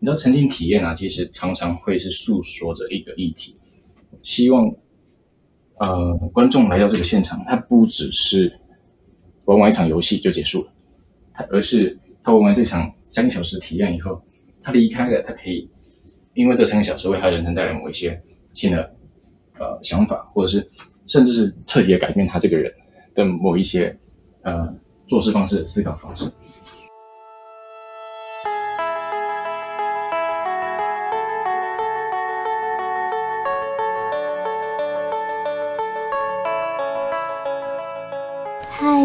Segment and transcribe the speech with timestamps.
[0.00, 3.56] 你知道沉浸体验啊，其实常常会是诉说着一个议题，
[4.22, 4.72] 希望
[5.78, 8.52] 呃观众来到这个现场，他不只是
[9.44, 10.72] 玩完一场游戏就结束了，
[11.32, 14.22] 他而是他玩完这场三个小时体验以后，
[14.62, 15.68] 他离开了，他可以
[16.34, 18.20] 因为这三个小时为他人生带来某一些
[18.52, 18.94] 新的
[19.58, 20.64] 呃想法，或者是
[21.06, 22.72] 甚至是彻底的改变他这个人
[23.14, 23.98] 的某一些
[24.42, 24.72] 呃
[25.08, 26.30] 做事方式、思考方式。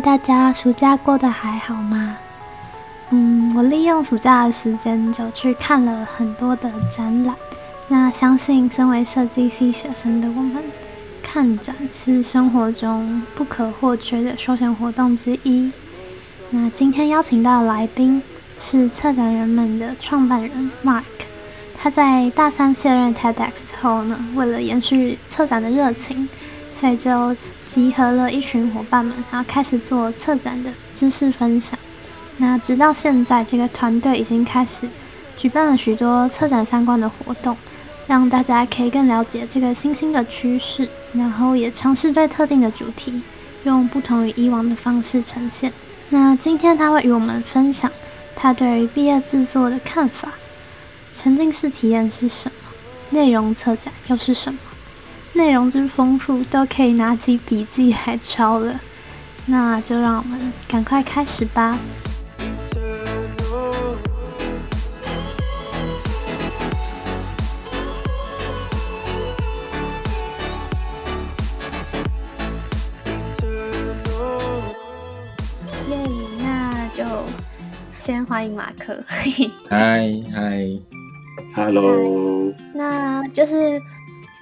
[0.04, 2.18] 大家暑假过得还好吗？
[3.12, 7.34] 嗯，我利用暑假的时间就去看了很多的展览。
[7.88, 10.62] 那相信身为设计系学生的我们，
[11.24, 15.72] 看展是生活中不可或缺的休闲活动之一。
[16.50, 18.22] 那今天邀请到的来宾
[18.60, 21.04] 是策展人们的创办人 Mark。
[21.78, 26.28] 他在大三卸任 TEDx 后呢，为了延续策展的热情。
[26.74, 27.34] 所以就
[27.66, 31.80] 集合了一群伙伴们，然后开始做策展的知识分享。
[32.38, 34.90] 那直到现在，这个团队已经开始
[35.38, 37.56] 举办了许多策展相关的活动，
[38.08, 43.22] 让大家可以更了解这个新兴的趋势，然后也尝试对特定的主题
[43.64, 45.72] 用不同于以往的方式呈现。
[46.10, 47.90] 那今天他会与我们分享
[48.36, 50.30] 他对于毕业制作的看法。
[51.14, 52.56] 沉浸式体验是什么？
[53.12, 54.60] 内容策展又是什么？
[55.36, 58.80] 内容之丰富，都可以拿起笔记来抄了。
[59.48, 61.78] 那就让我们赶快开始吧。
[75.90, 75.98] 耶，
[76.44, 77.04] 那就
[77.98, 79.04] 先欢迎马克。
[79.68, 80.70] 嗨嗨
[81.56, 82.54] ，Hello。
[82.76, 83.82] 那就是。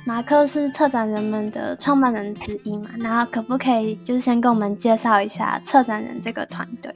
[0.04, 2.90] 马克是策展人们的创办人之一嘛？
[3.00, 6.92] 然后可不可以就是先跟我们介绍一下策展人这个团队？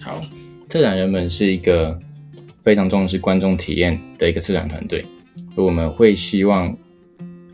[0.00, 0.20] 好，
[0.68, 1.96] 策展人们是一个
[2.64, 5.04] 非常重视观众体验的一个策展团队。
[5.54, 6.76] 我们会希望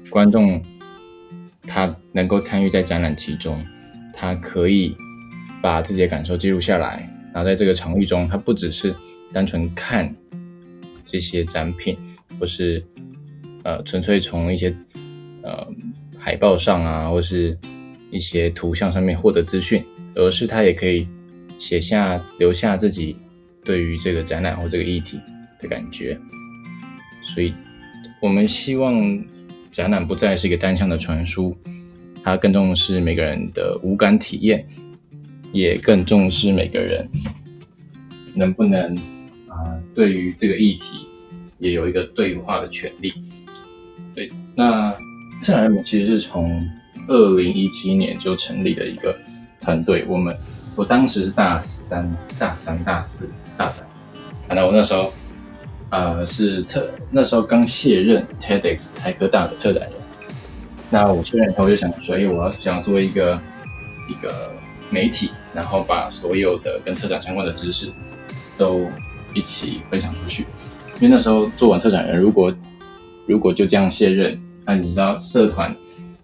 [0.08, 0.62] 观众
[1.62, 3.62] 他能够参与在展览其中，
[4.14, 4.96] 他可以
[5.60, 8.94] 把自己的感受记录下来，然后在这个场域中，他不只是
[9.30, 10.10] 单纯看
[11.04, 11.98] 这些展品，
[12.40, 12.82] 或是。
[13.68, 14.74] 呃，纯粹从一些
[15.42, 15.68] 呃
[16.18, 17.54] 海报上啊，或是
[18.10, 19.84] 一些图像上面获得资讯，
[20.14, 21.06] 而是他也可以
[21.58, 23.14] 写下留下自己
[23.62, 25.20] 对于这个展览或这个议题
[25.60, 26.18] 的感觉。
[27.26, 27.52] 所以，
[28.22, 29.22] 我们希望
[29.70, 31.54] 展览不再是一个单向的传输，
[32.24, 34.66] 它更重视每个人的无感体验，
[35.52, 37.06] 也更重视每个人
[38.32, 38.96] 能不能
[39.46, 41.06] 啊对于这个议题
[41.58, 43.12] 也有一个对话的权利。
[44.18, 44.90] 对，那
[45.40, 46.68] 策展人们其实是从
[47.06, 49.16] 二零一七年就成立的一个
[49.60, 50.04] 团队。
[50.08, 50.36] 我们
[50.74, 53.86] 我当时是大三、大三、大四、大三，
[54.48, 55.12] 那我那时候
[55.90, 59.92] 呃是策那时候刚卸任 TEDx 台科大的策展人。
[60.90, 63.40] 那我卸任以后，就想说，哎，我要想做一个
[64.10, 64.50] 一个
[64.90, 67.92] 媒体，然后把所有的跟策展相关的知识
[68.56, 68.84] 都
[69.32, 70.44] 一起分享出去。
[70.98, 72.52] 因为那时候做完策展人，如果
[73.28, 75.72] 如果就这样卸任，那你知道社团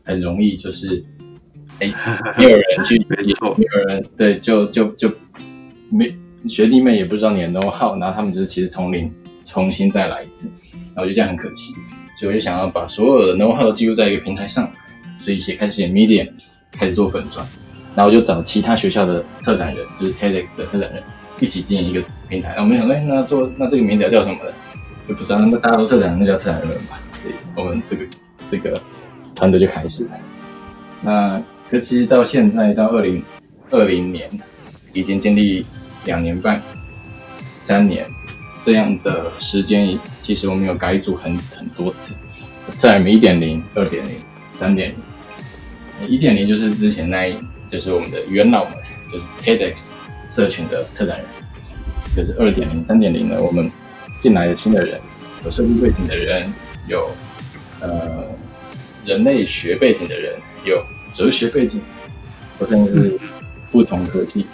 [0.02, 1.04] 很容易就是，
[1.78, 1.92] 哎，
[2.38, 5.12] 没有人去，没错，没有人对，就就就
[5.90, 6.12] 没
[6.48, 9.12] 学弟妹也不知道你的 know how，然后他们就是其实从零
[9.44, 11.74] 重新再来一次，然后我觉得这样很可惜，
[12.18, 14.70] 所以我就想要把所有的 know how 记录在一个平台上，
[15.18, 16.30] 所以写开始写 Medium，
[16.72, 17.46] 开始做粉钻，
[17.94, 21.02] 然后就找其他学校的策展人，就是 TEDx 的策展人
[21.40, 24.50] 一起经营一个平台，那我们想，哎，那做那这个名字要叫什么呢？
[25.06, 26.98] 就不知道，那大家都策展，那叫策展人吧。
[27.18, 28.06] 所以我们这个
[28.46, 28.80] 这个
[29.34, 30.10] 团队就开始了。
[31.02, 33.22] 那可其实到现在到二零
[33.70, 34.30] 二零年，
[34.92, 35.66] 已经经历
[36.06, 36.60] 两年半、
[37.62, 38.06] 三年
[38.62, 42.14] 这样的时间，其实我们有改组很很多次。
[42.74, 44.12] 策展人一点零、二点零、
[44.52, 44.90] 三点
[46.00, 46.08] 零。
[46.08, 47.36] 一点零就是之前那一，
[47.68, 48.74] 就是我们的元老们，
[49.10, 49.94] 就是 TEDx
[50.30, 51.26] 社群的策展人。
[52.16, 53.70] 就是二点零、三点零呢，我们。
[54.24, 54.98] 进来的新的人，
[55.44, 56.50] 有设计背景的人，
[56.88, 57.10] 有
[57.78, 58.24] 呃
[59.04, 60.32] 人类学背景的人，
[60.64, 60.82] 有
[61.12, 61.82] 哲学背景，
[62.58, 63.20] 或者是
[63.70, 64.46] 不同科技，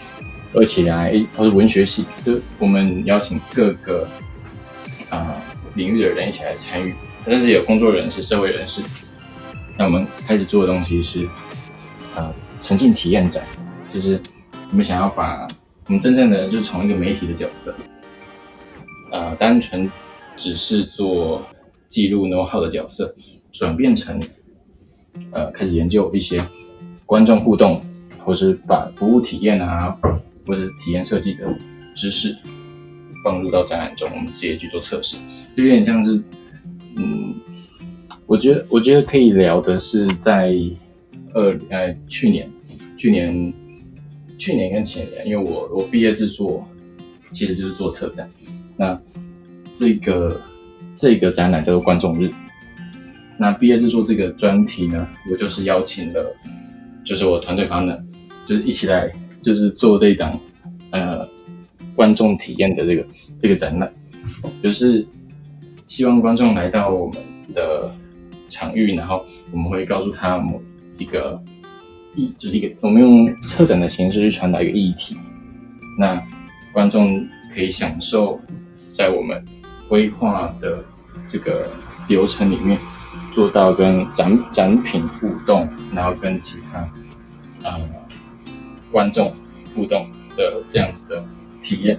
[0.52, 4.08] 而且来或是文学系，就我们邀请各个
[5.08, 5.36] 啊
[5.76, 6.92] 领域的人一起来参与，
[7.28, 8.82] 甚至有工作人士、社会人士。
[9.78, 11.28] 那我们开始做的东西是
[12.16, 13.46] 啊沉浸体验展，
[13.94, 14.20] 就是
[14.72, 15.46] 我们想要把
[15.86, 17.72] 我们真正的就是从一个媒体的角色。
[19.10, 19.90] 呃，单纯
[20.36, 21.42] 只是做
[21.88, 23.14] 记录 know how 的角色，
[23.52, 24.20] 转变成
[25.32, 26.44] 呃开始研究一些
[27.06, 27.82] 观众互动，
[28.24, 29.96] 或是把服务体验啊，
[30.46, 31.58] 或者是体验设计的
[31.94, 32.36] 知识
[33.24, 35.16] 放入到展览中，我们直接去做测试，
[35.56, 36.22] 就有点像是
[36.96, 37.34] 嗯，
[38.26, 40.54] 我觉得我觉得可以聊的是在
[41.34, 42.48] 二呃去年
[42.96, 43.52] 去年
[44.38, 46.66] 去年跟前年，因为我我毕业制作
[47.30, 48.30] 其实就是做策展，
[48.80, 48.98] 那
[49.74, 50.40] 这个
[50.96, 52.32] 这个展览叫做观众日。
[53.36, 56.34] 那毕业制作这个专题呢，我就是邀请了，
[57.04, 57.94] 就是我团队方呢，
[58.46, 59.12] 就是一起来，
[59.42, 60.38] 就是做这一档
[60.92, 61.28] 呃
[61.94, 63.06] 观众体验的这个
[63.38, 63.92] 这个展览，
[64.62, 65.06] 就是
[65.86, 67.18] 希望观众来到我们
[67.54, 67.94] 的
[68.48, 70.58] 场域，然后我们会告诉他某
[70.96, 71.38] 一个
[72.14, 75.16] 议，就是一个我们用策展的形式去传达一个议题，
[75.98, 76.18] 那
[76.72, 78.38] 观众可以享受
[78.90, 79.44] 在我们
[79.88, 80.84] 规划的
[81.28, 81.68] 这个
[82.08, 82.78] 流程里面。
[83.32, 86.90] 做到跟展展品互动，然后跟其他
[87.62, 87.80] 呃
[88.90, 89.32] 观众
[89.72, 91.24] 互动的这样子的
[91.62, 91.96] 体验。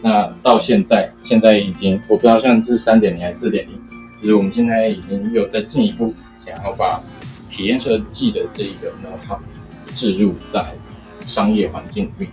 [0.00, 3.72] 那到现在，现在已经我不知道算是三点零还是四点零，
[4.22, 7.02] 就是我们现在已经有在进一步想要把
[7.50, 9.36] 体验设计的这一个呢，它
[9.92, 10.72] 置入在
[11.26, 12.30] 商业环境里面，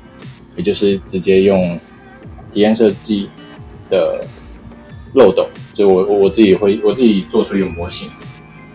[0.56, 1.80] 也就是直接用
[2.54, 3.30] 体验设计
[3.90, 4.26] 的
[5.16, 5.50] 漏斗。
[5.74, 8.08] 就我我自己会我自己做出一个模型，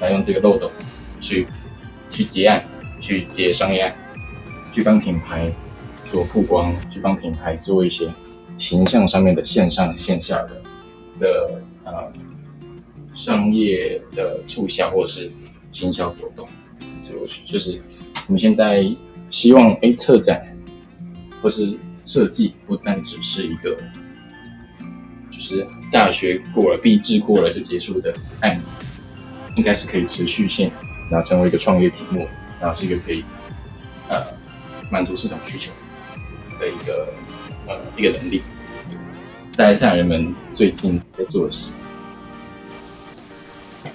[0.01, 0.69] 来用这个漏斗
[1.21, 1.47] 去
[2.11, 2.65] 去接案，
[2.99, 3.95] 去接商业案，
[4.73, 5.53] 去帮品牌
[6.05, 8.09] 做曝光，去帮品牌做一些
[8.57, 10.63] 形象上面的线上线下的
[11.21, 12.13] 的呃
[13.15, 15.31] 商业的促销或者是
[15.71, 16.49] 行销活动。
[17.05, 17.15] 就
[17.47, 17.81] 就是
[18.27, 18.85] 我们现在
[19.31, 20.45] 希望哎策展
[21.41, 23.77] 或是设计不再只是一个
[25.31, 25.67] 就是。
[25.91, 28.79] 大学过了，毕制过了就结束的案子，
[29.57, 30.71] 应该是可以持续性，
[31.11, 32.29] 然后成为一个创业题目，
[32.61, 33.25] 然后是一个可以
[34.11, 34.23] 呃
[34.91, 35.73] 满足市场需求
[36.61, 37.09] 的一个
[37.67, 38.43] 呃一个能力。
[39.57, 41.73] 大概是人们最近在做的事。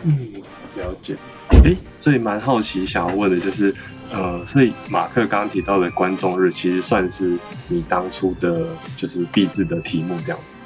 [0.02, 0.42] 嗯，
[0.76, 1.16] 了解。
[1.64, 3.74] 哎，所以蛮好奇，想要问的就是，
[4.12, 7.38] 呃，所以马克刚刚提到的观众日，其实算是
[7.68, 8.68] 你当初的，
[8.98, 10.58] 就是毕制的题目这样子。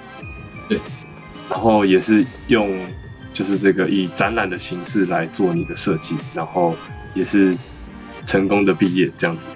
[0.67, 0.79] 对。
[1.49, 2.77] 然后也是用，
[3.31, 6.75] 就是这个以展览的形式来做你的设计，然后
[7.13, 7.55] 也是
[8.25, 9.49] 成功的毕业这样子。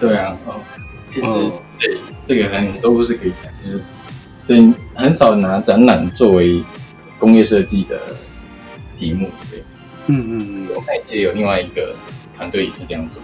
[0.00, 0.54] 对啊，哦，
[1.06, 1.30] 其实
[1.78, 3.84] 对这个很都是可以讲，就是
[4.46, 6.64] 对很少拿展览作为
[7.18, 8.00] 工业设计的
[8.96, 9.28] 题目。
[10.06, 11.94] 对，嗯嗯嗯，我看也有另外一个
[12.34, 13.22] 团队也是这样做。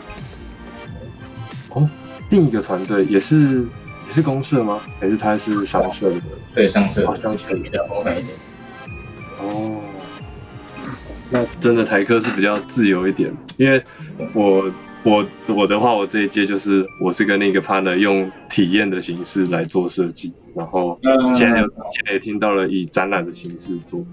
[1.70, 1.88] 哦，
[2.31, 3.61] 另一个团队也是
[4.06, 4.11] 也。
[4.11, 4.79] 是公社吗？
[5.00, 6.20] 还是他是商社的？
[6.55, 8.34] 对，商社，商社比较麻烦一点。
[9.38, 9.81] 哦，
[11.31, 13.82] 那真的台科是比较自由一点，因为
[14.34, 14.70] 我
[15.02, 21.00] 我我的话，我这一届就是我是跟那个 partner 用体验的形式来做设计，然后
[21.32, 24.05] 现在现在也听到了以展览的形式做，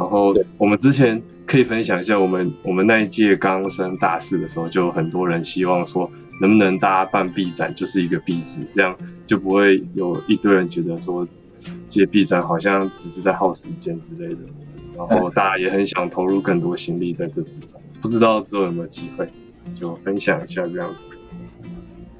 [0.00, 1.22] 然后我们之前。
[1.46, 6.08] 可以分享一下，我们我们那一届刚升大四的时候，就很多人希望说，
[6.40, 11.26] 能不能大家办 B 展，就是一个 B 字，这样就不会有一堆人觉得说，
[11.88, 14.38] 这些 B 展好像只是在耗时间之类的。
[14.96, 19.26] 然后大家也很想投入更多心力在这之上，不知道之后有没有机会，
[19.74, 21.16] 就分享一下这样子。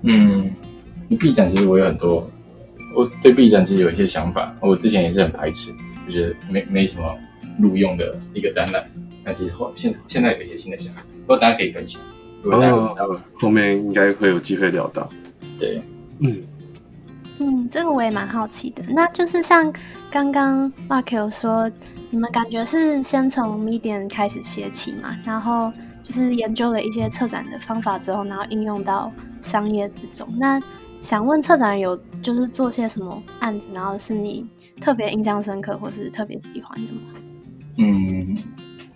[0.03, 0.51] 嗯
[1.21, 2.29] ，B 展其实我有很多，
[2.97, 5.71] 我对 B 展其实有一些想法，我之前也是很排斥，
[6.09, 7.17] 就觉得没没什么
[7.61, 8.85] 录用的一个展览。
[9.25, 12.01] 那其实后现现在有一些新的想法，不过大家可以分享。
[12.43, 15.07] 哦，后面应该会有机会聊到。
[15.59, 15.83] 对，
[16.21, 16.43] 嗯
[17.39, 18.83] 嗯，这个我也蛮好奇的。
[18.89, 19.71] 那就是像
[20.11, 21.71] 刚刚 Mark 有说，
[22.09, 25.15] 你们感觉是先从 Medium 开始写起嘛？
[25.25, 25.71] 然后
[26.03, 29.13] 就是研究了一些策展的方法之后，然后应用到
[29.43, 30.27] 商业之中。
[30.39, 30.59] 那
[31.03, 34.47] 想问策展人有就是做些什么案子，然后是你
[34.81, 37.01] 特别印象深刻或是特别喜欢的吗？
[37.81, 38.37] 嗯。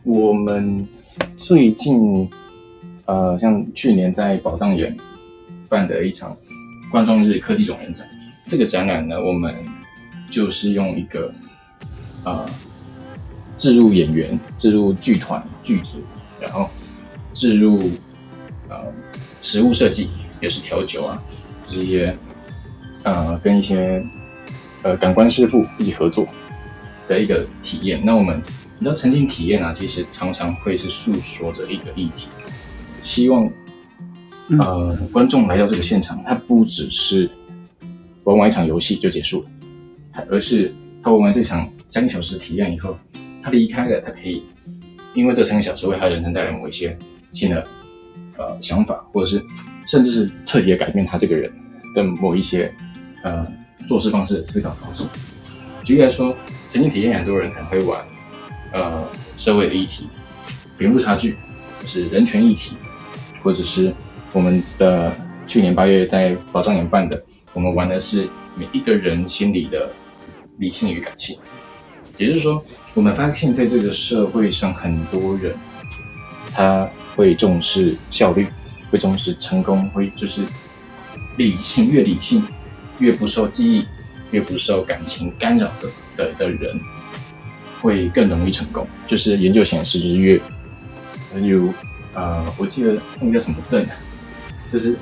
[0.07, 0.87] 我们
[1.38, 2.29] 最近，
[3.07, 4.95] 呃，像去年在宝藏园
[5.67, 6.37] 办的一场
[6.91, 8.07] 观众日科技总人展，
[8.47, 9.55] 这个展览呢，我们
[10.31, 11.33] 就是用一个
[12.23, 12.47] 呃，
[13.57, 16.00] 置入演员、置入剧团剧组，
[16.38, 16.69] 然后
[17.33, 17.91] 置入
[18.69, 18.76] 呃
[19.41, 21.23] 食物设计，也是调酒啊，
[21.67, 22.14] 这些
[23.05, 24.05] 呃跟一些
[24.83, 26.29] 呃感官师傅一起合作
[27.09, 27.99] 的一个体验。
[28.05, 28.38] 那我们。
[28.78, 32.28] 你知道沉浸体验啊，其实常常会是诉说着一个议题，
[33.02, 33.49] 希望
[34.59, 37.31] 呃观众来到这个现场，他不只是
[38.25, 42.97] 玩完一场游戏就结束了，而是他玩完这场三个小时体验以后，
[43.43, 44.43] 他离开了，他可以
[45.14, 46.99] 因为这三个小时为他人生带来某一些
[47.33, 47.64] 新的
[48.37, 49.43] 呃想法，或者是
[49.87, 51.50] 甚至是彻底的改变他这个人
[51.95, 52.75] 的某一些
[53.23, 53.47] 呃
[53.87, 55.04] 做事方式、思考方式。
[55.85, 56.35] 举例来说，
[56.73, 58.04] 沉浸体验很多人可能会玩
[58.75, 60.09] 呃社会的议题、
[60.76, 61.37] 贫富差距，
[61.87, 62.76] 是人权议题，
[63.43, 63.95] 或者是
[64.33, 65.16] 我们的
[65.47, 69.90] 去年八月在保障年办的，我们玩的是每一个人心里的
[70.59, 71.38] 理性与感性。
[72.19, 72.64] 也就是说，
[72.95, 75.54] 我们发现在这个社会上，很多人
[76.52, 78.49] 他会重视效率，
[78.90, 80.43] 会重视成功，会就是
[81.37, 82.45] 理性越理性，
[82.99, 83.87] 越不受记忆，
[84.31, 86.81] 越不受感情干扰的的的人，
[87.85, 88.85] 会更容易成功。
[89.07, 90.41] 就是研究显示，就是越
[91.41, 91.69] 有
[92.14, 93.93] 呃，我记得那个叫什么症啊，
[94.73, 94.97] 就是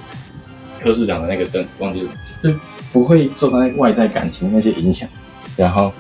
[0.81, 2.13] 科市长的那个症，忘记了，
[2.43, 2.53] 就
[2.93, 5.09] 不会受到那外在感情那些影响，
[5.57, 5.93] 然后。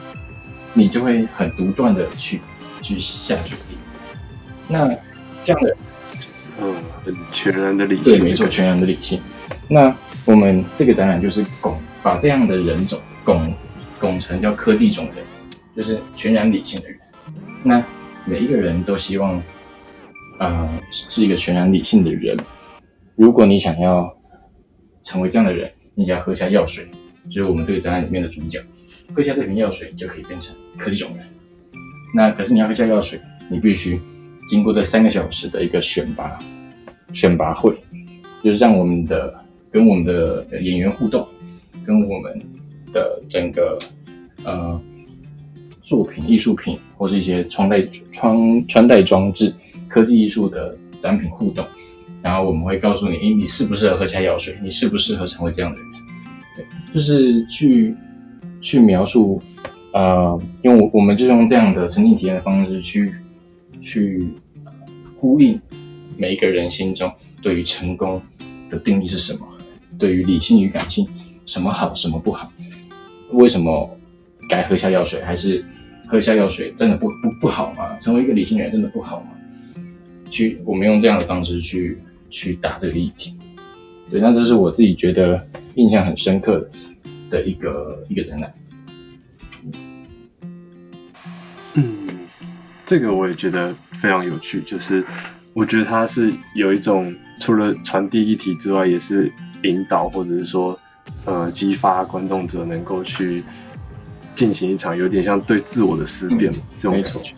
[0.74, 2.40] 你就会很独断的去
[2.80, 3.76] 去下决定，
[4.68, 4.88] 那
[5.42, 5.76] 这样的
[6.14, 6.74] 就是嗯，
[7.04, 9.20] 很全然的理性，对，没错，全然的理性。
[9.68, 13.54] 那我们这个展览就是拱把这样的人种拱
[14.00, 15.22] 拱成叫科技种人，
[15.76, 16.98] 就是全然理性的人。
[17.62, 17.84] 那
[18.24, 19.42] 每一个人都希望，
[20.38, 22.36] 呃，是一个全然理性的人。
[23.16, 24.12] 如果你想要
[25.02, 26.86] 成为这样的人，你要喝下药水，
[27.30, 28.60] 就是我们这个展览里面的主角。
[29.14, 31.26] 喝下这瓶药水，你就可以变成科技种人。
[32.14, 34.00] 那可是你要喝下药水，你必须
[34.48, 36.38] 经过这三个小时的一个选拔
[37.12, 37.76] 选拔会，
[38.42, 39.34] 就是让我们的
[39.70, 41.26] 跟我们的演员互动，
[41.84, 42.40] 跟我们
[42.92, 43.78] 的整个
[44.44, 44.80] 呃
[45.82, 49.54] 作品、艺术品或是一些穿戴穿穿戴装置、
[49.88, 51.62] 科技艺术的展品互动。
[52.22, 54.56] 然后我们会告诉你，诶，你适不适合喝下药水？
[54.62, 55.86] 你适不适合成为这样的人？
[56.56, 57.94] 对，就是去。
[58.64, 59.42] 去描述，
[59.92, 63.12] 呃，因为我我们就用这样的沉浸体验的方式去
[63.80, 64.24] 去
[65.18, 65.60] 呼应
[66.16, 67.12] 每一个人心中
[67.42, 68.22] 对于成功
[68.70, 69.40] 的定义是什么，
[69.98, 71.04] 对于理性与感性
[71.44, 72.52] 什么好什么不好，
[73.32, 73.98] 为什么
[74.52, 75.64] 该喝下药水，还是
[76.06, 77.96] 喝下药水真的不不不好吗？
[77.98, 79.28] 成为一个理性人真的不好吗？
[80.28, 81.98] 去我们用这样的方式去
[82.30, 83.36] 去打这个议题，
[84.10, 85.42] 对，那这是我自己觉得
[85.76, 86.68] 印象很深刻的。
[87.32, 88.52] 的一个一个展览，
[91.72, 92.06] 嗯，
[92.84, 95.02] 这个我也觉得非常有趣，就是
[95.54, 99.32] 我觉得它是有一种除了传递议题之外，也是
[99.62, 100.78] 引导或者是说
[101.24, 103.42] 呃激发观众者能够去
[104.34, 107.34] 进行一场有点像对自我的思辨这种感觉。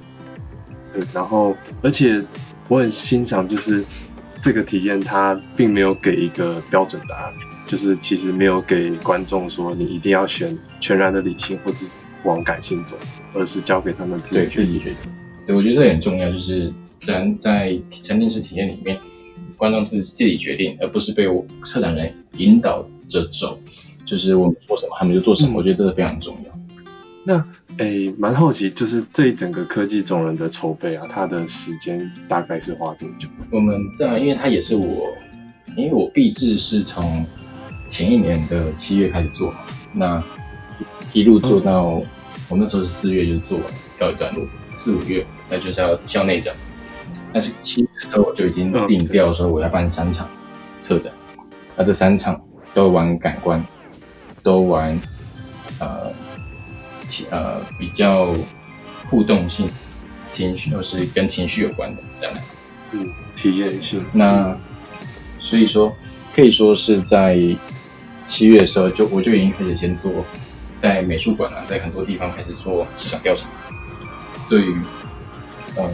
[0.92, 2.22] 对，然后而且
[2.68, 3.84] 我很欣赏，就是
[4.40, 7.32] 这个体验它并没有给一个标准答案。
[7.66, 11.86] 就是其实没有给观众说你一定要选全然的理性或是
[12.22, 12.94] 往感性走，
[13.32, 14.96] 而是交给他们自己自己决定。
[15.46, 16.70] 对，我觉得这很重要，就是
[17.00, 18.98] 咱在沉浸式体验里面，
[19.56, 21.24] 观众自自己决定，而不是被
[21.64, 23.58] 策展人引导着走。
[24.04, 25.54] 就是我们做什么，他们就做什么。
[25.56, 26.53] 我觉得这个非常重要。
[27.24, 27.44] 那
[27.78, 33.28] 诶，蛮好奇，就是这一整个科技总人的筹备啊，它的时间大概是花多久？
[33.50, 35.12] 我们在，因为它也是我，
[35.76, 37.26] 因为我毕制是从。
[37.86, 39.58] 前一年的七月开始做嘛，
[39.92, 40.24] 那
[41.12, 42.02] 一路做到
[42.48, 43.66] 我那时候是四月就做完
[44.00, 46.52] 告一段落，四五月那就是要校内展，
[47.30, 50.28] 但是七月的时候我就已经定调说我要办三场
[50.80, 51.12] 策展，
[51.76, 53.64] 那这三场都玩感官，
[54.42, 54.98] 都玩
[55.78, 56.23] 呃情
[57.30, 58.34] 呃比较
[59.10, 59.68] 互动性
[60.30, 62.36] 情绪，都是跟情绪有关的这样，
[62.92, 64.04] 嗯，体验性。
[64.12, 64.56] 那
[65.40, 65.94] 所以说
[66.34, 67.38] 可以说是在。
[68.26, 70.24] 七月的时候，就我就已经开始先做，
[70.78, 73.46] 在美术馆啊，在很多地方开始做市场调查。
[74.48, 74.80] 对于，
[75.76, 75.86] 呃，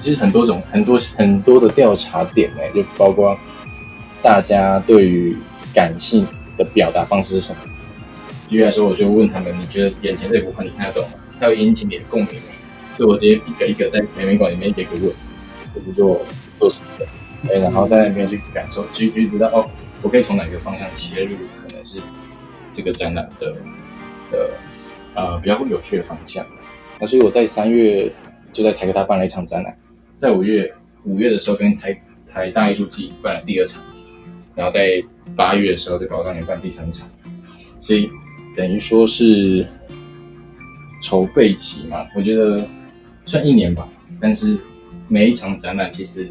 [0.00, 3.38] 其实很多种、很多很多的调查点呢，就包括
[4.22, 5.36] 大家对于
[5.74, 7.60] 感性的表达方式是什么。
[8.52, 11.14] 举例来说，我就问他们：你觉得眼前这幅画你看得懂吗？
[11.40, 12.52] 它会引起你的共鸣吗？
[12.96, 15.10] 所以我直接一个一个在美美馆里面一个一个问，
[15.74, 16.20] 就是做
[16.56, 17.08] 做实验。
[17.48, 19.68] 对，然后在那边去感受，去去知道哦，
[20.02, 21.34] 我可以从哪个方向切入，
[21.66, 21.98] 可能是
[22.70, 23.56] 这个展览的
[24.30, 24.50] 的
[25.14, 26.46] 呃比较有趣的方向。
[27.00, 28.12] 那所以我在三月
[28.52, 29.74] 就在台科大办了一场展览，
[30.14, 30.72] 在五月
[31.04, 31.98] 五月的时候跟台
[32.30, 33.82] 台大艺术季办了第二场，
[34.54, 35.02] 然后在
[35.34, 37.08] 八月的时候在宝藏园办第三场，
[37.80, 38.08] 所以
[38.56, 39.66] 等于说是
[41.02, 42.66] 筹备期嘛，我觉得
[43.26, 43.88] 算一年吧，
[44.20, 44.56] 但是
[45.08, 46.30] 每一场展览其实。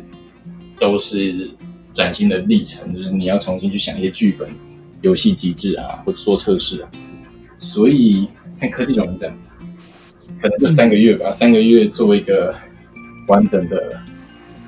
[0.79, 1.47] 都是
[1.93, 4.49] 崭新的历程，就是你要重新去想一些剧本、
[5.01, 6.89] 游戏机制啊，或者做测试啊。
[7.59, 8.27] 所以
[8.59, 9.05] 看科技展，
[10.41, 12.55] 可能就三个月吧，三个月做一个
[13.27, 14.01] 完整的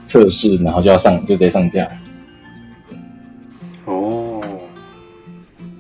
[0.06, 1.88] 测试，然后就要上，就直接上架。
[3.86, 4.40] 哦，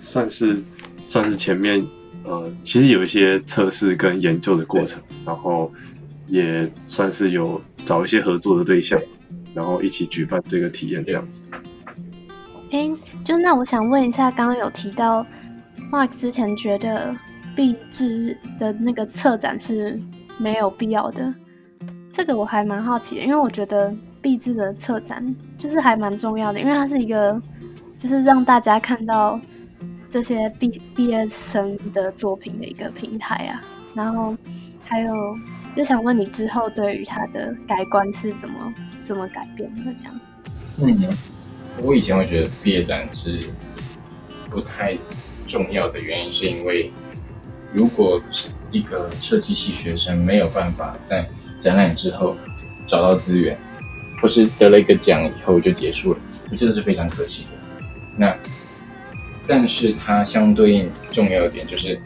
[0.01, 0.63] 算是
[1.05, 1.85] 算是前面
[2.23, 5.71] 呃，其实有一些测试跟研究的过程，然后
[6.27, 8.99] 也算是有找一些合作的对象，
[9.53, 11.43] 然后一起举办这个体验这样子。
[12.71, 12.89] 哎，
[13.23, 15.25] 就那我想问一下，刚刚有提到
[15.91, 17.13] Mark 之前觉得
[17.55, 19.99] 壁纸的那个策展是
[20.39, 21.31] 没有必要的，
[22.11, 25.23] 这个我还蛮好奇的，因为我觉得壁纸的策展
[25.57, 27.39] 就是还蛮重要的，因为它是一个
[27.97, 29.39] 就是让大家看到
[30.13, 33.59] 这些毕毕业生的作品的一个平台啊。
[33.95, 34.37] 然后
[34.85, 35.35] 还有
[35.73, 40.19] 就想问你之后对于它的改观是怎么怎么改变的这样？
[40.77, 41.17] 嗯。
[41.81, 43.49] 我以前会觉得毕业展是
[44.51, 44.95] 不太
[45.47, 46.91] 重要的原因，是因为
[47.73, 48.21] 如果
[48.69, 51.27] 一个设计系学生没有办法在
[51.57, 52.37] 展览之后
[52.85, 53.57] 找到资源，
[54.21, 56.19] 或是得了一个奖以后就结束了，
[56.51, 57.49] 我觉得是非常可惜的。
[58.15, 58.37] 那
[59.47, 61.99] 但是它相对应重要一点，就是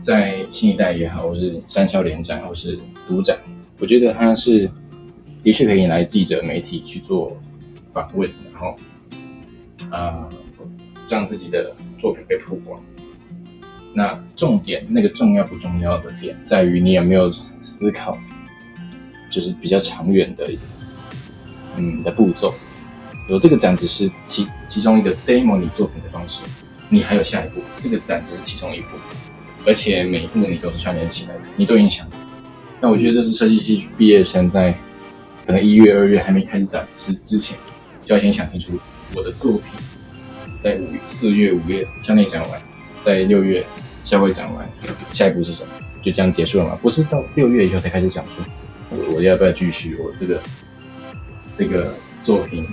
[0.00, 3.38] 在新一代也好，或是三校联展，或是独展，
[3.78, 4.70] 我觉得它是
[5.42, 7.36] 的确可以来记者媒体去做
[7.92, 8.76] 访问，然后。
[9.90, 10.28] 啊，
[11.08, 12.80] 让自己的作品被曝光。
[13.94, 18.18] 那重点，那个重要不重要的点，在于你有没有思考，
[19.30, 20.50] 就是比较长远的，
[21.76, 22.52] 嗯的步骤。
[23.28, 26.42] 有这个展只是其其中一个 demo 你作品的方式，
[26.88, 28.88] 你还有下一步，这个展只是其中一步，
[29.66, 32.06] 而且每一步你都是串联起来的，你都影响。
[32.80, 34.72] 那我觉得这是设计系毕业生在
[35.46, 37.58] 可能一月、二月还没开始展示之前，
[38.04, 38.72] 就要先想清楚。
[39.14, 39.62] 我的作品
[40.60, 42.62] 在五四月五月校内展完，
[43.00, 43.64] 在六月
[44.04, 44.68] 校会展完，
[45.12, 45.72] 下一步是什么？
[46.02, 46.78] 就这样结束了吗？
[46.80, 48.44] 不是到六月以后才开始想说，
[48.90, 49.96] 我我要不要继续？
[49.96, 50.40] 我这个
[51.52, 52.66] 这个作品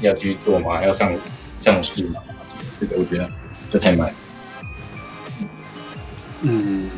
[0.00, 0.82] 要继续做吗？
[0.84, 1.12] 要上
[1.58, 2.20] 上市吗？
[2.80, 3.28] 这个我觉得
[3.70, 4.12] 就太慢。
[6.42, 6.88] 嗯，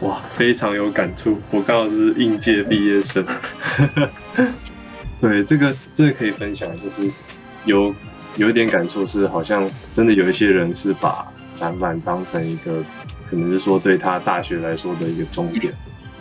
[0.00, 1.38] 哇，非常有感触。
[1.50, 3.24] 我刚好是应届毕业生，
[5.20, 7.10] 对这个这个可以分享，就是
[7.64, 7.94] 有。
[8.36, 12.80] 有一点感触是，好像真的有一些人是把展览当成一个，
[13.28, 15.74] 可能是说对他大学来说的一个终点，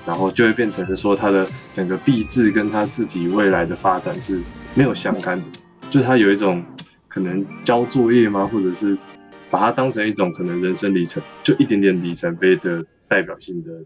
[0.07, 4.41] 然后就会变成是说他的整个毕制跟他自己未来的发展是
[4.73, 5.45] 没有相干的，
[5.91, 6.63] 就是他有一种
[7.07, 8.97] 可能交作业吗，或者是
[9.49, 13.83] 把它当成一种可能人生里程，就一点点里程碑的代表性的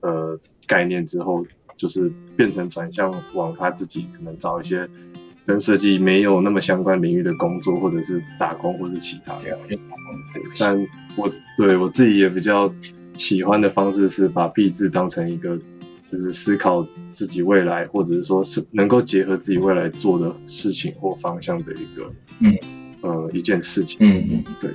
[0.00, 4.88] 呃概念之后，就是变成转向往他自己可能找一些。
[5.44, 9.58] 跟设计没有那么相关领域的工作，或者是打工，或是其他的。
[10.56, 10.86] 但
[11.16, 12.72] 我对我自己也比较
[13.18, 15.58] 喜欢的方式是把毕制当成一个，
[16.12, 22.56] 就是思考自己未来，或者是说是能够结合自己未来做的事情或方向的一个，嗯，
[23.00, 23.98] 呃，一件事情。
[24.00, 24.70] 嗯嗯，对。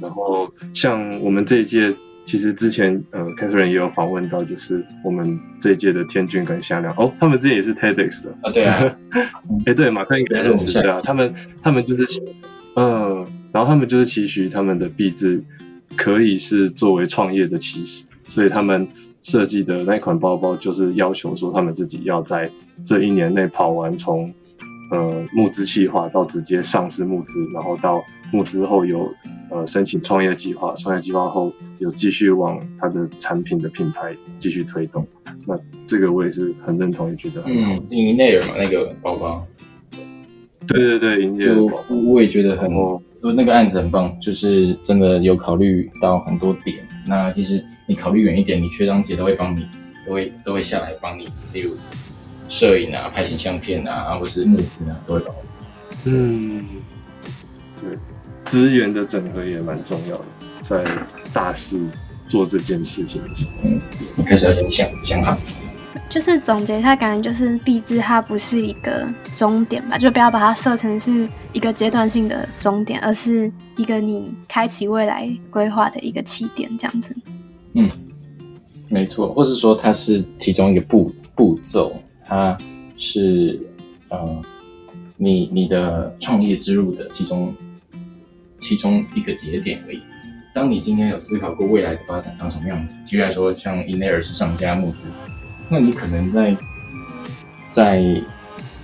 [0.00, 1.94] 然后像我们这一届。
[2.28, 8.96] 其实之前呃，凯特人也有访问到，就是我们这一届的天俊跟夏亮哦，他们之前也是 TEDx 的啊，对啊，
[9.64, 11.32] 哎对，马克应该认识对啊，他们
[11.62, 12.04] 他们就是
[12.74, 15.44] 嗯，然后他们就是期许他们的币制
[15.94, 18.88] 可以是作为创业的起始，所以他们
[19.22, 22.50] 设计的那款包包就是要求说他们自己要在
[22.84, 24.34] 这一年内跑完从。
[24.88, 29.12] 呃，募资计划到直接上市募资，然后到募资后有
[29.50, 35.06] 呃申请创业计划，创业计划后有继续往他的产品的品牌继续推动。
[35.46, 39.46] 那这个我也是很认同，也觉得嗯，营内尔嘛那个包包，
[40.66, 41.56] 对对对，营内尔，
[42.04, 42.70] 我也觉得很，
[43.34, 46.86] 那个案子很棒，就是真的有考虑到很多点。
[47.06, 49.66] 那其实你考虑远一点，你学长姐都会帮你，
[50.06, 51.74] 都会都会下来帮你，例如。
[52.48, 55.34] 摄影啊，拍型相片啊，或是募资啊，都会帮。
[56.04, 56.64] 嗯，
[57.80, 57.98] 对，
[58.46, 60.24] 资源的整合也蛮重要的，
[60.62, 60.84] 在
[61.32, 61.84] 大四
[62.28, 65.36] 做这件事情的时候，嗯，开始要先想想好。
[66.08, 77.16] 就是总结一下，感觉就是毕制它不是一个终点吧，就不要把它设成是一个阶段性的终点，而是一个你开启未来规划的一个起点，这样子。
[77.72, 77.90] 嗯，
[78.88, 81.94] 没错，或是说它是其中一个步步骤。
[82.24, 82.56] 它
[82.98, 83.58] 是
[84.08, 84.42] 呃，
[85.16, 87.54] 你你的创业之路的其中
[88.58, 90.02] 其中一个节点而已。
[90.54, 95.06] 当你今天有思考过未来的发展长什么样子，举例来说，像 i n e r 是上家募资，
[95.68, 96.56] 那你可能在
[97.68, 98.22] 在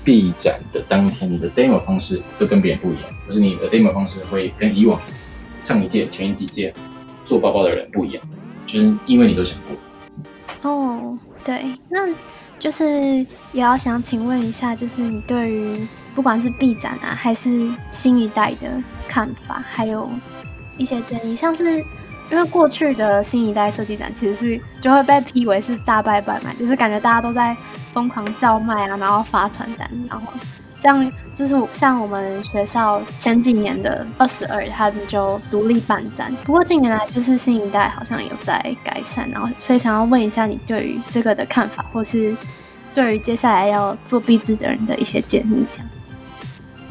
[0.05, 5.01] B 展的当天，你的 demo 方式都跟别人不一样，就是你的 demo 方式会跟以往
[5.63, 6.75] 上一届、前几届
[7.25, 8.23] 做包包的人不一样，
[8.67, 10.71] 就是因为你都想过。
[10.71, 11.19] 哦。
[11.45, 12.09] 对，那
[12.57, 12.87] 就是
[13.53, 15.77] 也要想请问一下，就是你对于
[16.14, 18.68] 不管是 B 展啊，还是新一代的
[19.09, 20.11] 看法，还有
[20.77, 21.79] 一些建议，像是
[22.31, 27.57] 因为过去的新一代设计展其实是就会被批为是大拜拜嘛，就是感觉大家都在
[27.92, 30.33] 疯狂叫卖啊，然后发传单，然后。
[30.81, 36.35] 这样就是像我们学校前几年的二十二，他们就独立办展。
[36.42, 42.37] 不过近年来就是新一代好像有在改善，然后所以想要问一下你对于这个的看法，或是
[42.96, 45.88] 对于接下来要做壁纸的人的一些建议，这样。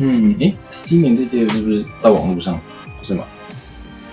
[0.02, 2.60] 嗯，诶，今年这届是不是到网络上
[3.04, 3.24] 是吗？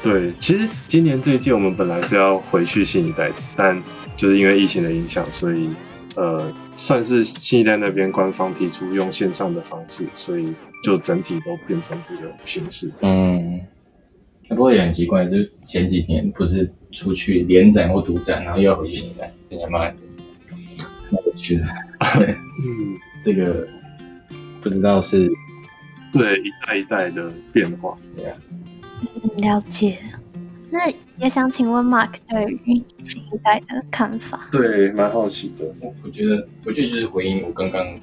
[0.02, 3.82] 对，其实今年这一届我们本来是要回去新一代，但
[4.16, 5.70] 就是因为疫情的影响，所以。
[6.16, 12.90] 呃，算是新一代那边官方提出用线上的方式，所以就整体都变成这个形式。
[13.02, 13.60] 嗯，
[14.48, 19.94] 不过也很奇怪，就前几年不是出去连展或独展，然后又要回去新一代，现在蛮
[21.12, 21.64] 蛮有趣的。
[22.00, 23.68] 嗯， 这个
[24.60, 25.30] 不知道是
[26.12, 27.96] 对一代一代的变化。
[28.16, 28.36] 对啊，
[29.22, 29.98] 嗯，了解。
[30.70, 34.48] 那也想请问 Mark 对于新一代的看法？
[34.52, 35.64] 对，蛮好奇的。
[35.80, 37.94] 我我觉得，我觉得就是回应我刚刚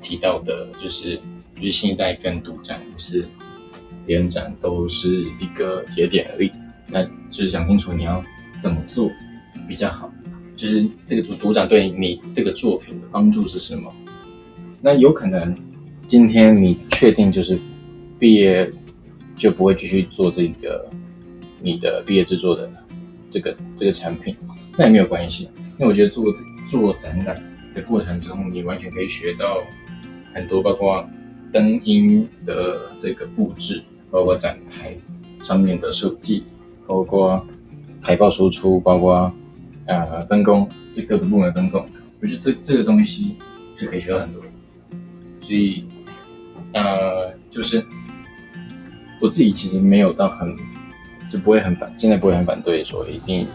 [0.00, 1.16] 提到的，就是
[1.56, 3.24] 就是新一代跟独占不是
[4.06, 6.50] 连展都是一个节点而已。
[6.86, 8.24] 那就是想清楚你要
[8.60, 9.10] 怎么做
[9.68, 10.10] 比较好，
[10.56, 13.92] 就是这个组独展对你这个作品的帮助是什么？
[14.80, 15.54] 那有可能
[16.12, 17.58] 今天你确定就是
[18.18, 18.70] 毕业
[19.34, 20.86] 就不会继续做这个。
[21.62, 22.70] 你的毕业制作的
[23.30, 24.36] 这个这个产品，
[24.76, 25.44] 那也没有关系，
[25.78, 26.26] 因为我觉得做
[26.66, 27.42] 做展览
[27.74, 29.64] 的过程中，你完全可以学到
[30.34, 31.02] 很多，包括
[31.50, 34.94] 灯音的这个布置，包括展台
[35.42, 36.44] 上面的设计，
[36.86, 37.42] 包括
[38.02, 39.32] 海报输出，包括
[39.86, 41.82] 呃分工，就各个部门分工，
[42.20, 43.36] 我觉得这这个东西
[43.76, 44.42] 是可以学到很多，
[45.40, 45.86] 所以
[46.74, 47.84] 呃就是
[49.20, 50.56] 我自己其实没有到很。
[51.30, 53.48] 就不会很反，现在不会很反对说一定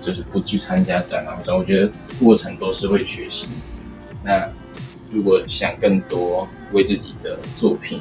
[0.00, 1.36] 就是不去参加展览。
[1.54, 3.46] 我觉得过程都是会学习。
[4.24, 4.48] 那
[5.10, 8.00] 如果想更多为自己的作品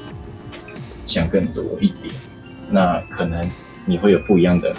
[1.05, 2.13] 想更多一点，
[2.71, 3.45] 那可能
[3.85, 4.73] 你会有不一样的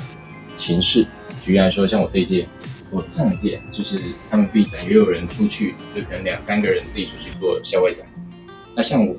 [0.56, 1.06] 形式。
[1.42, 2.48] 举例来说，像我这一届，
[2.90, 8.06] 我上一届就是他们闭展，也有人出去，就可能两三个人自己出去做校外展。
[8.74, 9.14] 那像我，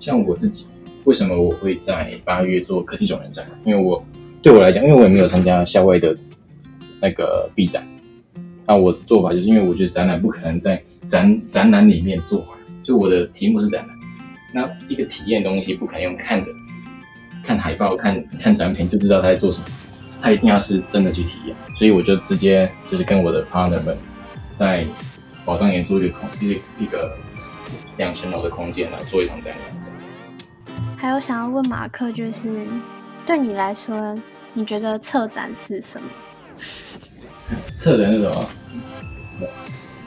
[0.00, 0.66] 像我自己，
[1.04, 3.44] 为什么我会在八月做科技总人展？
[3.64, 4.04] 因为我。
[4.42, 6.16] 对我来讲，因为我也没有参加校外的
[7.00, 7.84] 那个 B 展，
[8.64, 12.46] 那我的做法就是因为我觉得展览不可能在展展览里面做，
[12.84, 13.96] 就我的题目是展览，
[14.54, 16.50] 那一个体验东西不可能用看的，
[17.42, 19.66] 看海报、看看展品就知道他在做什么，
[20.20, 23.96] 他一定要是真的去体验，所以我就直接就是跟我的 partner 们
[24.54, 24.86] 在
[25.44, 27.16] 宝藏岩租一个空一个一个
[27.96, 29.60] 两层楼的空间，然后做一场展览。
[30.96, 32.66] 还有想要问马克，就是
[33.24, 34.18] 对你来说。
[34.58, 36.08] 你觉得策展是什么？
[37.78, 38.50] 策展是什么？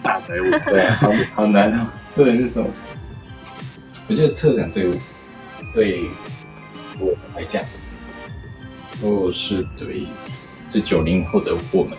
[0.01, 1.87] 大财务 对，好好难哦。
[2.15, 2.67] 策展是什么？
[4.07, 4.95] 我觉得策展对我
[5.75, 6.09] 对
[6.99, 7.63] 我来讲，
[8.99, 10.07] 或是对
[10.71, 11.95] 这九零后的我们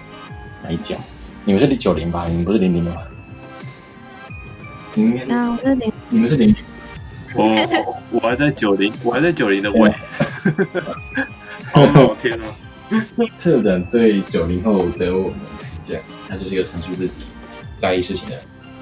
[0.65, 1.01] 来讲，
[1.45, 2.27] 你们是九零吧？
[2.27, 3.03] 你们不是零零的吗？
[4.95, 6.55] 你们应该是，我是零，你们是零。
[7.35, 7.45] 我
[8.11, 9.89] 我还在九零，我还在九零的位。
[11.75, 12.47] 哦天哪！
[13.37, 17.21] 策展对九零后的我们来讲，它就是一个陈述自己
[17.77, 18.37] 在意事情的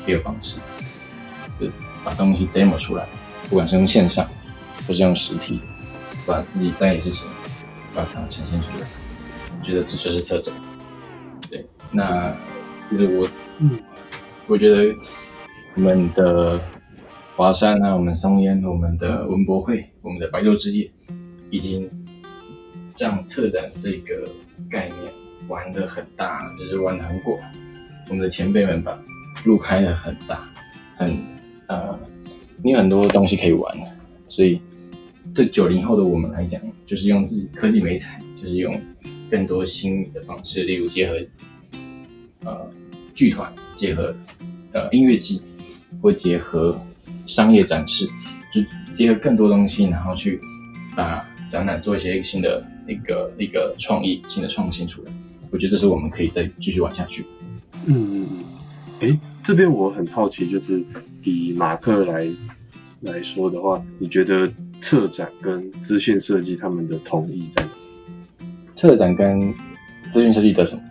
[0.07, 0.61] 一个方式，
[1.61, 1.67] 就
[2.03, 3.07] 把东西 demo 出来，
[3.51, 4.27] 不管是用线上，
[4.87, 5.61] 或是用实体，
[6.25, 7.27] 把自己在意事情
[7.93, 8.87] 把它呈现出来。
[9.59, 10.55] 我觉得这就是策展。
[11.51, 12.35] 对，那
[12.91, 13.79] 就是我，嗯，
[14.47, 14.95] 我觉得
[15.79, 16.61] 我们的
[17.37, 20.91] 华山啊，我们松烟，我们的文博会，我们的白昼之夜，
[21.51, 21.89] 已经。
[22.99, 24.29] 让策展这个
[24.69, 24.99] 概念
[25.47, 27.39] 玩的很大，就是玩的很广。
[28.09, 29.01] 我们的前辈们把
[29.45, 30.51] 路开的很大，
[30.97, 31.17] 很
[31.69, 31.97] 呃，
[32.61, 33.73] 你有很多东西可以玩。
[34.27, 34.61] 所以
[35.33, 38.77] 对九零后的我们来讲，就是用自己科技美彩，就是用
[39.31, 41.15] 更多新颖的方式，例如结合
[42.43, 42.69] 呃
[43.15, 44.13] 剧团，结合
[44.73, 45.41] 呃音乐季，
[46.01, 46.81] 或结合
[47.27, 48.09] 商业展示，
[48.53, 48.61] 就
[48.93, 50.41] 结合更多东西，然后去
[50.97, 52.65] 把展览做一些新的。
[52.89, 55.13] 一个一个创意新的创新出来，
[55.51, 57.23] 我觉得这是我们可以再继续玩下去。
[57.85, 58.45] 嗯嗯嗯。
[59.01, 60.83] 哎，这边我很好奇，就是
[61.23, 62.27] 以马克来
[63.03, 67.69] 来说的话，你觉得策展跟资讯设计他们的同意在哪？
[68.75, 69.53] 策展跟
[70.11, 70.83] 资讯设计的什么？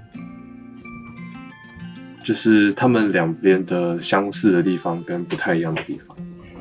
[2.27, 6.17] 就是他们两边的相似的地方跟不太一样的地方。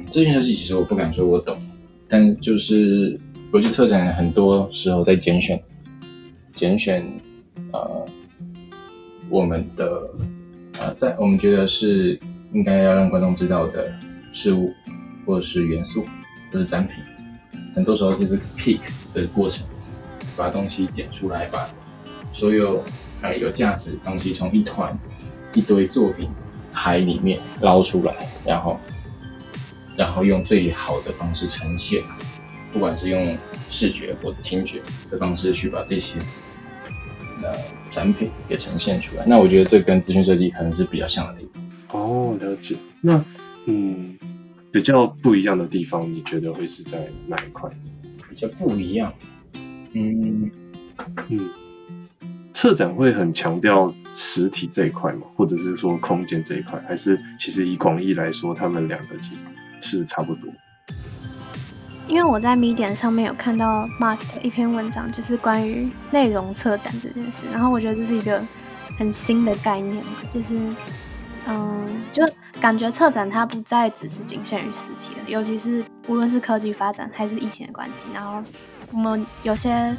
[0.09, 1.61] 资讯设计其实我不敢说我懂，
[2.09, 3.19] 但就是
[3.51, 5.61] 国际策展很多时候在拣选，
[6.55, 7.05] 拣选
[7.73, 8.07] 呃
[9.29, 10.09] 我们的
[10.79, 12.17] 呃在我们觉得是
[12.53, 13.93] 应该要让观众知道的
[14.33, 14.73] 事物
[15.27, 16.05] 或者是元素
[16.53, 16.95] 或者展品，
[17.75, 18.79] 很多时候就是 pick
[19.13, 19.67] 的过程，
[20.37, 21.69] 把东西剪出来，把
[22.33, 22.85] 所有
[23.21, 24.97] 呃有价值的东西从一团
[25.57, 26.31] 一堆作品
[26.71, 28.14] 海里面捞出来，
[28.45, 28.79] 然后。
[29.99, 32.03] 然后用最好的方式呈现，
[32.71, 33.35] 不管是用
[33.71, 34.79] 视觉或听觉
[35.11, 36.19] 的方式去把这些
[37.42, 37.51] 呃
[37.88, 39.25] 展品给呈现出来。
[39.27, 41.49] 那我觉得这跟资讯设计可能是比较像的地
[41.88, 41.99] 方。
[41.99, 42.77] 哦，了解。
[43.01, 43.25] 那
[43.64, 44.19] 嗯，
[44.71, 47.71] 比较不一样的地方，你觉得会是在哪一块？
[48.29, 49.11] 比较不一样，
[49.95, 50.51] 嗯
[51.31, 51.40] 嗯，
[52.57, 55.27] 策展会很强调实体这一块吗？
[55.37, 56.83] 或者是说空间这一块？
[56.88, 59.47] 还是其实以广义来说，他们两个其实？
[59.79, 60.51] 是差不多，
[62.09, 67.45] 因为我在 Medium 上面有看到 Mark 的一篇文章，就是关于内容策展这件事。
[67.53, 68.42] 然后我觉得这是一个
[68.99, 70.59] 很新的概念嘛，就是
[71.47, 72.27] 嗯，就
[72.59, 78.07] 感觉策展它不再只是仅限于实体了，尤其是无论是科技发展还是疫情的关系。
[78.14, 78.42] 然后
[78.92, 79.95] 我们有些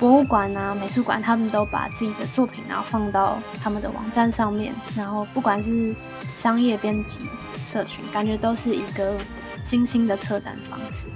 [0.00, 5.94] 博物馆啊、美术馆，他们都把自己的作品然后放到他们的网站上面，然后不管是
[6.34, 7.20] 商业编辑。
[7.66, 9.14] 社群感觉都是一个
[9.62, 11.06] 新兴的策展方式。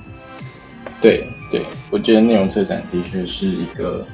[1.00, 4.06] 对对，我觉得内容策展的确是一个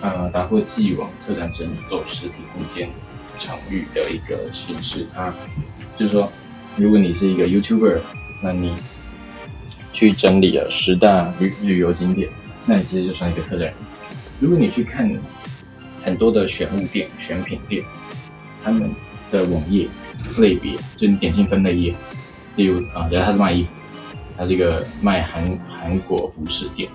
[0.00, 2.88] 呃打破既往策展只能走实体空间
[3.38, 5.06] 场域的一个形式。
[5.12, 5.34] 它
[5.98, 6.32] 就是说，
[6.76, 8.00] 如果你是一个 YouTuber，
[8.40, 8.76] 那你
[9.92, 12.30] 去整理了十大旅旅游景点，
[12.66, 13.74] 那你其实就算一个策展人。
[14.38, 15.10] 如果你去看
[16.02, 17.84] 很多的选物店、选品店，
[18.62, 18.94] 他们
[19.30, 19.88] 的网页。
[20.36, 21.94] 类别就你点进分类页，
[22.54, 23.72] 例如啊，假如他是卖衣服，
[24.36, 26.90] 他是一个卖韩韩国服饰店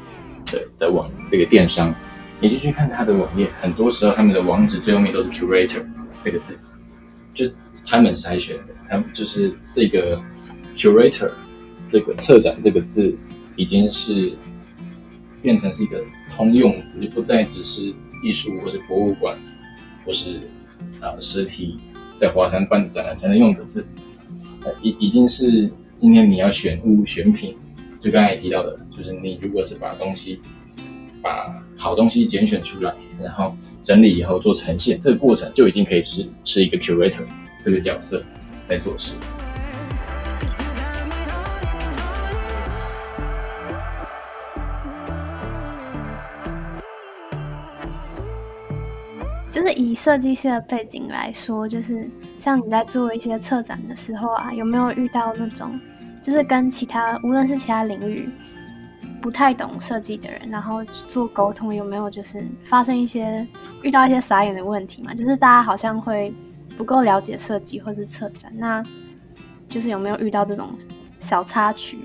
[0.45, 1.93] 的的网这个电商，
[2.39, 5.83] 你就去看他的网页，很多时候他们的网址最后面都是 curator
[6.21, 6.59] 这个字，
[7.33, 7.55] 就是
[7.87, 10.21] 他们筛选的，他们就是这个
[10.77, 11.31] curator
[11.87, 13.17] 这个策展这个字
[13.55, 14.31] 已经是
[15.45, 19.37] 变成是一个通用词，不再只是艺术或是博物馆
[20.03, 20.41] 或是
[20.99, 21.77] 啊实体。
[22.17, 23.85] 在华山办展览才能用的字，
[24.63, 27.53] 呃，已已经是今天你要选物选品，
[27.99, 30.39] 就刚才提到的，就是你如果是把东西，
[31.21, 33.53] 把好东西拣选出来，然后
[33.83, 37.25] 整理以后做呈现，这个过程就已经可以是是一个 curator
[37.61, 38.23] 这个角色
[38.69, 39.13] 在做事。
[49.55, 55.79] 就是以设计师的背景来说，就是像你在做一些策展的时候啊，有没有遇到那种，
[56.21, 58.29] 就是跟其他无论是其他领域
[59.21, 63.47] 不太懂设计的人，然后做沟通，有没有就是发生一些
[63.81, 65.13] 遇到一些傻眼的问题嘛？
[65.13, 66.33] 就是大家好像会
[66.77, 68.83] 不够了解设计或是策展，那
[69.69, 70.67] 就是有没有遇到这种
[71.17, 71.97] 小插曲？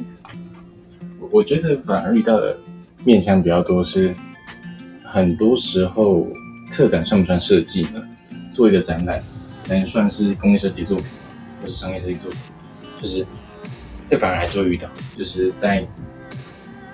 [1.33, 2.57] 我觉得反而遇到的
[3.05, 4.15] 面向比较多，是
[5.03, 6.29] 很多时候。
[6.71, 8.01] 策展算不算设计呢？
[8.53, 9.23] 做一个展览，
[9.69, 11.07] 能算是工业设计作品，
[11.61, 12.41] 或是商业设计作品？
[13.03, 13.27] 就是
[14.09, 15.87] 这反而还是会遇到，就是在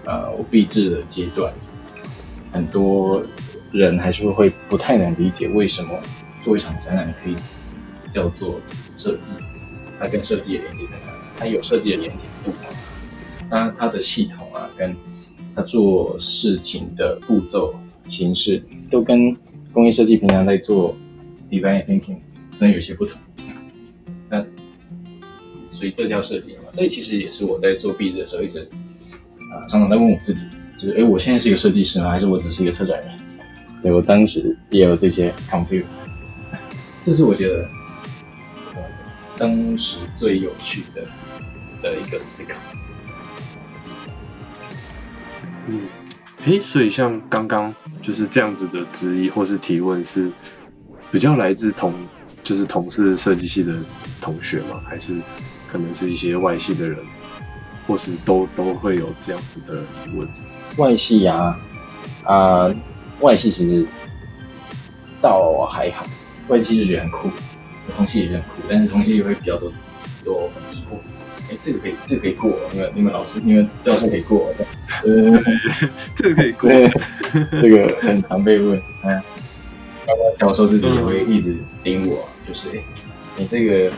[0.05, 1.53] 呃我毕制的阶段，
[2.53, 3.23] 很多
[3.71, 5.99] 人还是会不太能理解为什么
[6.43, 7.37] 做一场展览可以
[8.11, 8.61] 叫做
[8.97, 9.35] 设计，
[10.01, 11.25] 它跟设计的连接在哪里？
[11.39, 12.53] 它有设计的连接度？
[13.51, 14.97] 那它的系统啊，跟
[15.55, 17.75] 它做事情的步骤
[18.09, 19.37] 形式都跟。
[19.77, 20.97] 工业设计平常在做
[21.51, 22.17] design thinking，
[22.59, 23.21] 能有些不同。
[24.31, 24.43] 那
[25.69, 26.63] 所以这叫设计嘛？
[26.73, 28.61] 这其实也是我在做壁纸的时候一直
[29.53, 30.47] 啊常常在问我自己，
[30.79, 32.11] 就是哎，我现在是一个设计师吗？
[32.11, 33.11] 还是我只是一个策展人？
[33.83, 35.99] 对我当时也有这些 confuse。
[37.05, 37.69] 这是我觉得
[38.75, 38.83] 呃
[39.37, 41.03] 当时最有趣的
[41.83, 42.59] 的一个思考。
[45.69, 45.83] 嗯。
[46.47, 47.75] 诶，所以像刚刚
[48.07, 50.31] 就是这样子的质疑或是提问，是
[51.11, 51.93] 比较来自同
[52.45, 53.75] 就是同是设计系的
[54.21, 54.81] 同学吗？
[54.89, 55.21] 还是
[55.67, 56.97] 可能是一些外系的人，
[57.85, 60.29] 或是都都会有这样子的疑问？
[60.77, 61.59] 外系呀，
[62.23, 62.73] 啊，
[63.23, 63.85] 外系其实
[65.21, 66.07] 倒还好，
[66.47, 67.29] 外系就觉得很酷，
[67.89, 69.69] 同系也很酷，但是同系会比较多
[70.27, 70.99] 多疑惑。
[71.49, 74.53] 哎，这个可以，这个可以过，你们你们老师、你们教授可以过，
[75.05, 75.41] 呃，
[76.13, 76.69] 这个可以过，
[77.63, 79.23] 这个很常被问，嗯，
[80.05, 82.83] 包括教授自己也会一直盯我，就是哎，
[83.37, 83.93] 你这个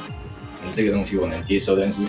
[0.63, 2.03] 你这个东西我能接受，但是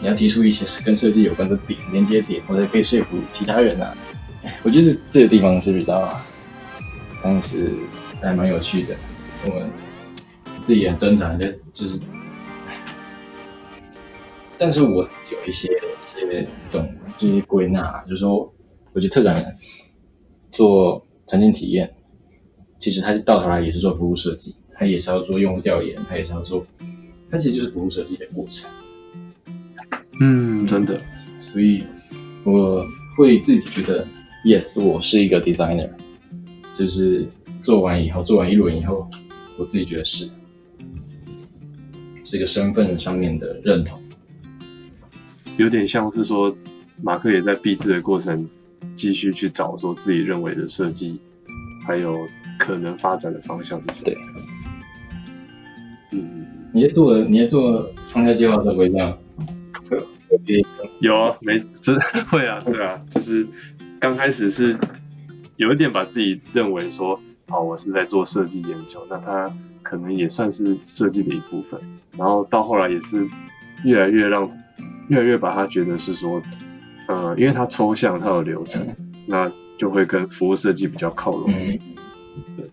[0.00, 3.92] 你要提出一些跟设计有关的点连接点，我才可以说服其他人啊。
[4.62, 6.08] 我觉得这个地方是比较，
[7.20, 7.72] 但是
[8.22, 8.94] 还蛮有趣的。
[9.44, 9.68] 我们
[10.62, 11.98] 自己很挣扎，就就是，
[14.58, 18.52] 但是我有一些一些总这些归纳，就是说，
[18.92, 19.56] 我觉得策展人
[20.50, 21.94] 做产品体验，
[22.78, 26.66] 其实他到头来也是做服务设计，他也是要做用户调研，他也是要做，
[27.30, 28.70] 他其实就是服务设计的过程。
[30.20, 31.00] 嗯，真的，
[31.38, 31.84] 所以
[32.44, 34.06] 我会自己觉得。
[34.44, 35.90] Yes，我是一个 designer，
[36.78, 37.26] 就是
[37.62, 39.10] 做完以后，做完一轮以后，
[39.58, 40.30] 我自己觉得是
[42.22, 44.00] 这个身份上面的认同，
[45.56, 46.56] 有点像是说
[47.02, 48.48] 马克也在毕制的过程
[48.94, 51.20] 继续去找说自己认为的设计，
[51.86, 52.26] 还有
[52.58, 54.16] 可能发展的方向是什么？
[56.12, 59.16] 嗯，你在做你在做创业计划的时候会这样？
[61.00, 61.98] 有啊，没真
[62.30, 63.46] 会啊，对啊，就是。
[63.98, 64.78] 刚开始是
[65.56, 69.50] 有一点把自己认为说，好，我是在做设计研究，那它
[69.82, 71.80] 可能也算是设计的一部分。
[72.18, 73.26] 然后到后来也是
[73.84, 74.50] 越来越让，
[75.08, 76.40] 越来越把它觉得是说，
[77.08, 78.94] 呃，因为它抽象，它有流程，
[79.26, 81.46] 那就会跟服务设计比较靠拢。
[81.52, 82.70] 对，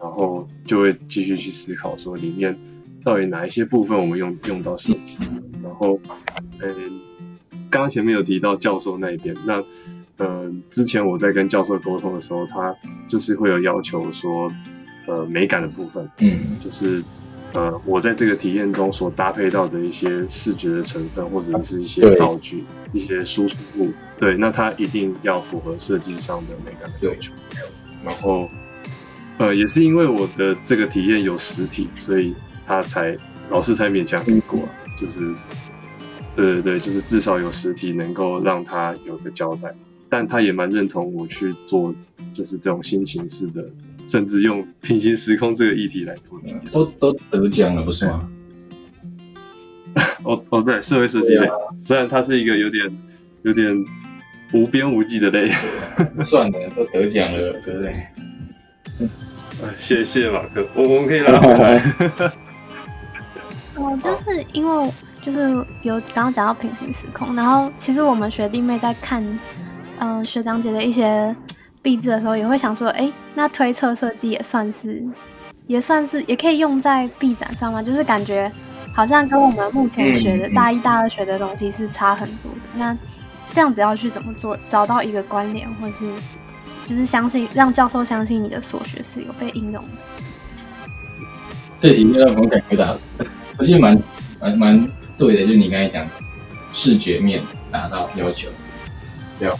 [0.00, 2.58] 然后就会继续去思考说，里面
[3.04, 5.18] 到底哪一些部分我们用用到设计。
[5.62, 6.00] 然后，
[6.60, 6.74] 嗯，
[7.70, 9.64] 刚刚前面有提到教授那一边，那。
[10.20, 12.74] 呃，之前我在跟教授沟通的时候，他
[13.06, 14.50] 就是会有要求说，
[15.06, 17.04] 呃，美感的部分，嗯，就是
[17.54, 27.32] 呃，我在这个体验中所搭配到的一些视觉的成分，或者是一些道具、一些输出物，对，那它一定要符合设计上的美感的要求。
[28.04, 28.48] 然后，
[29.38, 32.34] 呃，也是因为我的这个体验有实体，所以
[32.66, 33.16] 他才
[33.50, 34.60] 老师才勉强给过，
[34.96, 35.34] 就是，
[36.36, 39.74] 对对对，就是至少有实体能够让他有个交代。
[40.10, 41.94] 但他也蛮认同我去做，
[42.34, 43.68] 就是这种新形式的，
[44.08, 48.28] 甚至用平行时空这个议题来做的，都都得奖了，不是吗？
[50.24, 52.84] 哦哦，对，社会设计类，虽然它是一个有点
[53.42, 53.84] 有点
[54.54, 55.48] 无边无际的类，
[56.24, 57.90] 算了，都得奖了，对不对？
[59.62, 61.82] 啊， 谢谢马克，我我们可以拉回来。
[63.76, 64.90] 我就是因为
[65.20, 65.40] 就是
[65.82, 69.38] 有刚刚讲到平行时空，然后其实我们学弟妹在看。
[70.00, 71.34] 嗯，学长姐的一些
[71.82, 75.02] 壁纸的时候，也会想说，哎，那推测设计也算是，
[75.66, 77.82] 也算是，也可以用在臂展上吗？
[77.82, 78.50] 就是感觉
[78.92, 82.68] 好像跟我们目前学的大一、大二学的东西是差很多的。
[82.74, 82.96] 那
[83.50, 86.06] 这样子要去怎么做，找到一个关联，或是
[86.84, 90.24] 就是相信让教授相信你的所学是有被应用的。
[91.80, 92.96] 这题要我感回答，
[93.56, 93.98] 我觉得蛮
[94.40, 96.04] 蛮蛮对的，就是你刚才讲
[96.72, 98.48] 视觉面达到要求。
[99.40, 99.56] 要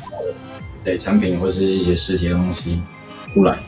[0.85, 2.83] 对产品或是一些实体的东西
[3.35, 3.59] 出来，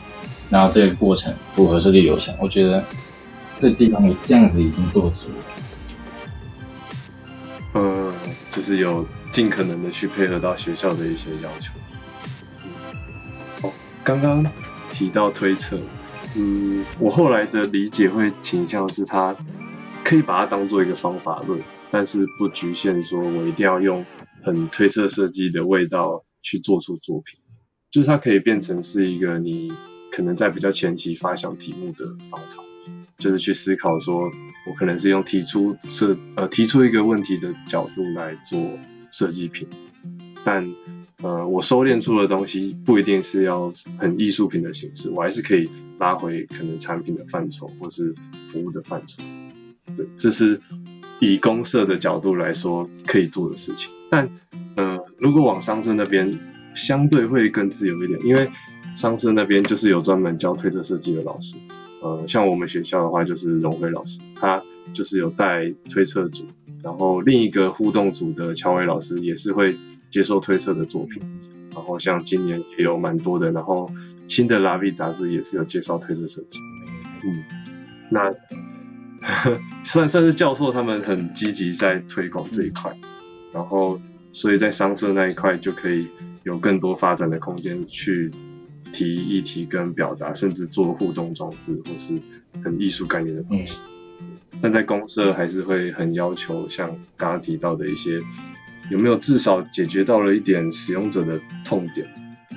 [0.49, 2.83] 然后这个过程符合设计流程，我觉得
[3.59, 5.35] 这地方你这样子已经做足了。
[7.75, 8.13] 嗯，
[8.51, 11.71] 就是有尽可能的去配合到学校的一些要求。
[13.61, 13.71] 哦，
[14.03, 14.45] 刚刚
[14.89, 15.79] 提到推测，
[16.35, 19.35] 嗯，我后来的理解会倾向是它
[20.03, 24.05] 可以把它当做一个方法论，但是不局限说我一定要用。
[24.43, 27.39] 很推测设计的味道去做出作品，
[27.91, 29.71] 就是它可以变成是一个你
[30.11, 32.63] 可能在比较前期发想题目的方法，
[33.17, 34.31] 就是去思考说，
[34.67, 38.77] 我可能是用提出设呃提出一个问题的角度来做
[39.09, 39.67] 设计品，
[40.43, 40.73] 但
[41.21, 48.15] 呃我收敛出的东西不一定是要很艺术品的形式，我还是可以拉回可能产品的范畴或是
[48.47, 49.21] 服务的范畴，
[49.95, 50.61] 对，这是
[51.19, 53.91] 以公社的角度来说可以做的事情。
[54.09, 54.29] 但，
[54.75, 56.39] 呃，如果往商社那边，
[56.73, 58.49] 相对会更自由一点，因为
[58.95, 61.57] 商社那边就是有专门教推车设计的老师，
[62.01, 64.61] 呃，像我们学校的话就是荣辉老师，他
[64.93, 66.45] 就是有带推测组，
[66.83, 69.75] 然后另一个互动组的乔伟老师也是会
[70.09, 71.21] 接受推测的作品，
[71.75, 73.89] 然后像今年也有蛮多的，然后
[74.27, 76.59] 新的拉比杂志也是有介绍推测设计，
[77.23, 77.43] 嗯，
[78.09, 78.33] 那
[79.83, 82.95] 算算是教授他们很积极在推广这一块。
[83.53, 83.99] 然后，
[84.31, 86.07] 所以在商社那一块就可以
[86.43, 88.31] 有更多发展的空间，去
[88.91, 92.17] 提议题跟表达，甚至做互动装置或是
[92.63, 93.81] 很艺术概念的东西。
[94.61, 98.19] 但在公社还是会很要求，像刚刚提到的一些，
[98.89, 102.07] 有没有至少解决到了一点使用者的痛点，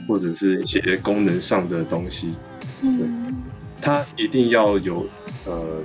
[0.06, 2.34] 或者是一些功能上的东西。
[2.82, 3.08] 对，
[3.80, 5.06] 它一定要有
[5.46, 5.82] 呃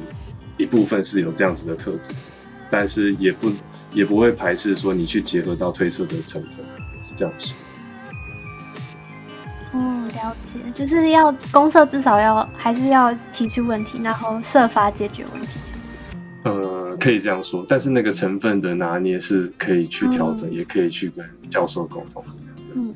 [0.58, 2.12] 一部分是有这样子的特质，
[2.70, 3.50] 但是也不
[3.92, 6.66] 也不会排斥说你去结合到褪色的成分，
[7.16, 7.54] 这样子。
[9.72, 15.80] 哦，了解，就是要公社至少要还是要提出问题，然后设法解决问题这样。
[16.44, 22.24] 呃，可以这样说，但是那个成分的拿捏是可以去调整，也可以去跟教授沟通。
[22.74, 22.96] 嗯，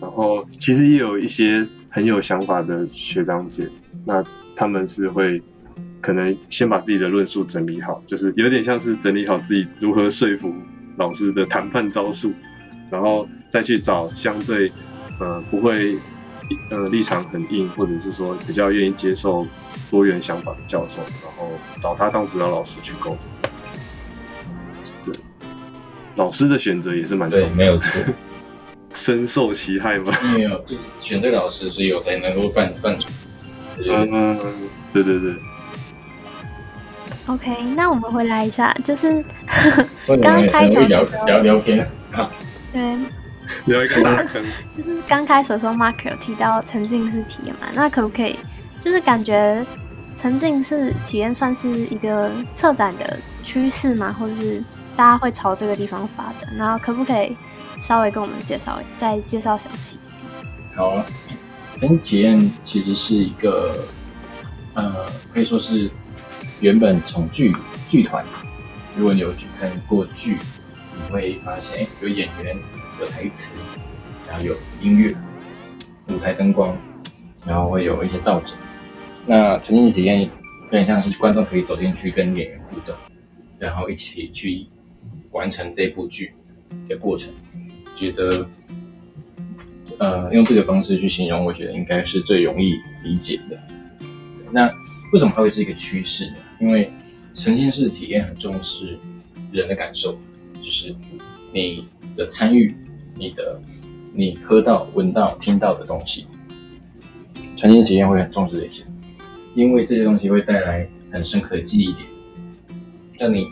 [0.00, 3.68] 然后其实也有一些很有想法的学长姐，
[4.04, 5.42] 那他们是会
[6.00, 10.54] 可能先把自己的论述整理好，就是有点像是整理好自己如何说服
[10.96, 12.32] 老师的谈判招数，
[12.90, 14.72] 然后再去找相对
[15.18, 15.96] 呃不会
[16.70, 19.46] 呃立场很硬，或者是说比较愿意接受
[19.90, 23.18] 多元想法的教授，然后找他当时的老师去沟通。
[25.04, 25.14] 对，
[26.16, 28.02] 老师的选择也是蛮重，要的，没有错。
[28.92, 30.12] 深受其害吗？
[30.36, 33.08] 没有就是选对老师，所以我才能够办办出。
[33.78, 34.36] 就是嗯，
[34.92, 35.32] 对对对，
[37.30, 39.24] OK，那我们回来一下，就是
[40.20, 42.28] 刚开头聊的时候聊聊偏啊？
[42.72, 42.98] 对，
[43.66, 44.44] 聊一个大坑。
[44.68, 48.36] 就是刚开始的时候，Mark 有提到沉浸式体验嘛，那可不可以
[48.80, 49.64] 就是感觉
[50.16, 54.60] 沉浸式体验算是一个策展的趋势嘛，或者是
[54.96, 56.52] 大家会朝这个地方发展？
[56.56, 57.36] 然后可不可以
[57.80, 60.42] 稍微跟我们介绍，再介绍详细一点？
[60.74, 61.06] 好啊，
[61.78, 63.84] 沉浸体验其实是一个，
[64.74, 64.92] 呃，
[65.32, 65.88] 可以说是
[66.60, 67.54] 原本从剧
[67.88, 68.24] 剧团，
[68.96, 70.36] 如果你有去看过剧，
[70.94, 72.56] 你会发现，哎、有演员，
[73.00, 73.56] 有台词，
[74.28, 75.14] 然后有音乐、
[76.08, 76.76] 舞台灯光，
[77.46, 78.56] 然后会有一些造景。
[79.26, 80.30] 那沉浸式体验有
[80.70, 82.94] 点像是观众可以走进去跟演员互动，
[83.58, 84.66] 然后一起去
[85.30, 86.32] 完成这部剧
[86.88, 87.32] 的过程，
[87.96, 88.48] 觉得。
[89.98, 93.60] 呃，用这个方式去形容，我觉得应该是最容易理解的。
[94.50, 94.66] 那
[95.12, 96.36] 为什么它会是一个趋势呢？
[96.60, 96.92] 因为
[97.34, 98.98] 沉浸式体验很重视
[99.50, 100.12] 人的感受，
[100.62, 100.94] 就是
[101.52, 101.86] 你
[102.16, 102.74] 的参与，
[103.14, 103.60] 你的
[104.14, 106.26] 你喝到、闻到、听到的东西，
[107.56, 108.84] 沉浸体验会很重视这些，
[109.54, 112.06] 因为这些东西会带来很深刻的记忆点，
[113.18, 113.46] 让你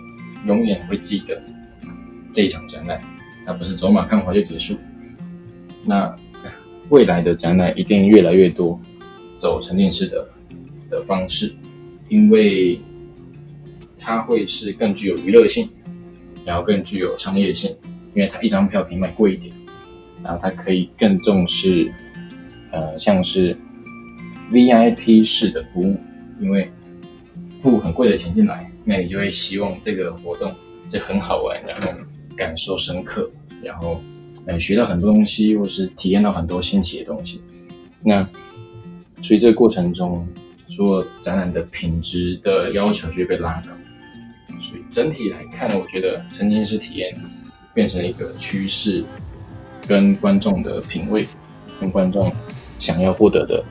[0.47, 1.41] 永远会记得
[2.33, 3.01] 这一场展览，
[3.47, 4.77] 它不是走马看花就结束。
[5.85, 6.15] 那
[6.91, 8.79] 未来的展览一定越来越多
[9.37, 10.29] 走沉浸式的
[10.91, 11.55] 的方式，
[12.09, 12.79] 因为
[14.09, 15.69] 它会是更具有娱乐性，
[16.43, 17.77] 然后更具有商业性，
[18.15, 19.55] 因为它一张票可以卖贵一点，
[20.25, 21.93] 然后它可以更重视
[22.73, 23.55] 呃像是
[24.51, 25.95] VIP 式的服务，
[26.41, 26.71] 因为
[27.61, 30.55] 付很贵的钱进来，那你就会希望这个活动
[30.89, 31.93] 是很好玩，然后
[32.35, 33.31] 感受深刻，
[33.63, 34.01] 然后
[34.47, 37.43] 呃学到很多东西，或是体验到很多新奇的东西。
[38.03, 38.27] 那
[39.23, 40.27] 所以这个过程中，
[40.71, 43.73] 说展览的品质的要求就被拉高。
[44.69, 47.16] 所以整体来看，我觉得沉浸式体验
[47.73, 49.03] 变成一个趋势，
[49.87, 51.27] 跟观众的品味，
[51.81, 52.31] 跟观众
[52.79, 53.64] 想要获得的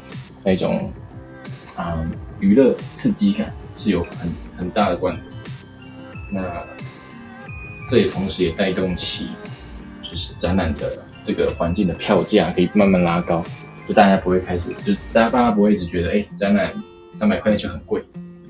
[0.44, 0.92] 那种
[1.76, 2.04] 啊、
[2.40, 4.28] 娱乐刺激感是有很
[4.58, 5.24] 很大的关联。
[6.32, 6.64] 那
[7.88, 9.28] 这也同时也带动起
[10.02, 13.46] 就是展览的这个环境的票价可以慢慢拉高，
[13.88, 16.74] 就大家不会开始，就大家大家不会一直觉得，哎、展览
[17.14, 18.04] 三百块钱就很贵，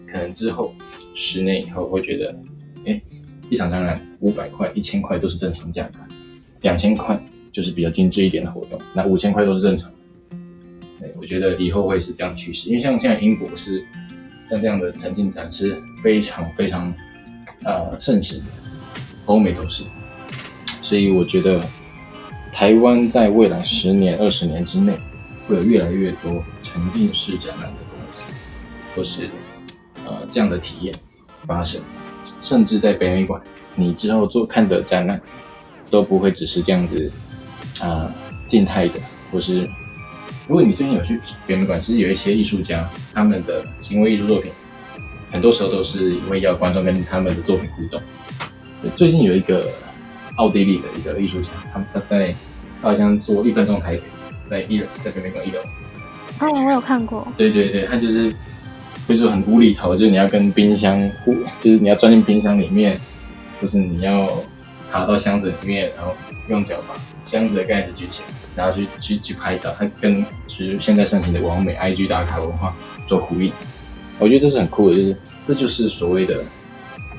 [0.10, 0.74] 可能之后
[1.20, 2.40] 十年以后会觉得，
[2.86, 3.02] 哎、
[3.50, 6.00] 一场展览五百块、一千块都是正常价格，
[6.62, 7.20] 两千块
[7.52, 9.98] 就是比较精致一点的活动，那五千块都是正常的。
[11.20, 13.84] 我觉得以后会是这样的趋势，因为像现在英国是
[14.48, 16.94] 像这样的沉浸展是非常非常
[17.64, 18.46] 呃盛行的，
[19.26, 19.84] 欧美都是，
[20.84, 21.64] 所以我觉得
[22.52, 24.96] 台湾在未来十年、二十年之内，
[25.48, 28.28] 会有越来越多沉浸式展览的公司，
[28.96, 29.28] 或是
[30.06, 30.94] 呃这样的体验
[31.48, 31.82] 发生，
[32.42, 33.42] 甚至在北美馆，
[33.74, 35.20] 你之后做看的展览
[35.90, 37.12] 都不会只是这样子
[37.80, 38.14] 啊、呃
[38.48, 39.00] 静态的，
[39.32, 39.68] 或是
[40.48, 44.52] 如果你最近有去北美馆，其实有一些艺术家他们的行为艺术作品，
[45.32, 48.02] 很多时候都是因为要观众跟他们的作品互动。
[48.82, 49.68] 对最近有一个
[50.36, 52.34] 奥地利的一个艺术家，他他在
[52.82, 54.04] 他好像做一分钟台北，
[54.46, 55.60] 在一楼，在北美馆一楼。
[56.40, 58.32] 哦，我有看过，对对对，他就是
[59.08, 63.00] 会说很无厘头，就是你要跟冰箱互，就是你要钻进冰箱里面，
[63.62, 64.28] 就是你要
[64.92, 66.14] 爬到箱子里面，然后
[66.50, 66.94] 用脚把
[67.24, 72.76] 箱子的盖子举起来，然后去去去拍照，它跟就是现在盛行的完美 IG 打卡文化
[73.08, 73.52] 做呼应。
[74.20, 76.44] 我觉得这是很酷的，就是这就是所谓的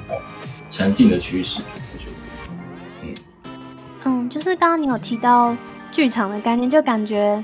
[0.09, 0.17] 呃
[0.69, 1.63] 沉浸的趋势，
[1.95, 2.13] 我觉得。
[3.03, 3.15] 嗯
[4.05, 5.57] 嗯，就是刚刚你有提到
[5.91, 7.43] 剧场的概念，就感觉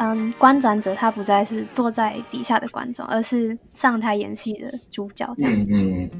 [0.00, 5.52] 嗯，观展者他不再是坐在底下的观众，而是上台演戏的主角这样。
[5.52, 6.10] 嗯嗯，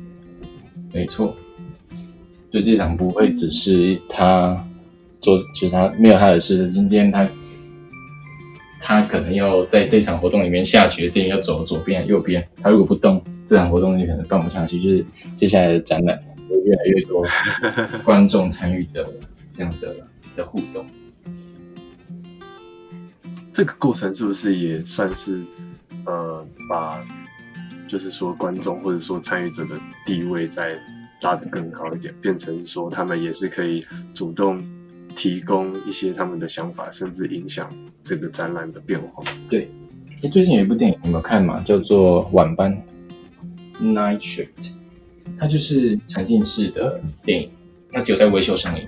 [0.93, 1.35] 没错。
[2.53, 4.57] 就这场不会只是他
[5.20, 6.70] 做，就是他没有他的事。
[6.70, 7.29] 今天他
[8.79, 12.47] 他可能要在这场活动里面下决定，要走左边右边。
[12.62, 14.81] 他如果不动，这场活动就可能办不下去。
[14.81, 15.05] 就是
[15.35, 16.16] 接下来的展览
[16.49, 17.27] 会越来越多
[18.05, 19.05] 观众参与的
[19.53, 19.97] 这样的
[20.37, 20.87] 的互动。
[23.55, 25.41] 这个过程是不是也算是
[26.07, 27.01] 呃，把
[27.87, 30.77] 就是说观众或者说参与者的地位再
[31.23, 34.61] 拉得更高一点，变成说他们也是可以主动
[35.15, 37.71] 提供一些他们的想法，甚至影响
[38.03, 39.23] 这个展览的变化。
[39.49, 39.71] 对，
[40.25, 41.61] 哎，最近有一部电影，有没有看嘛？
[41.61, 42.77] 叫做《晚班》
[43.95, 44.73] （Night Shift），
[45.39, 47.51] 它就是沉浸式的电影，
[47.93, 48.85] 它只有在维修上映。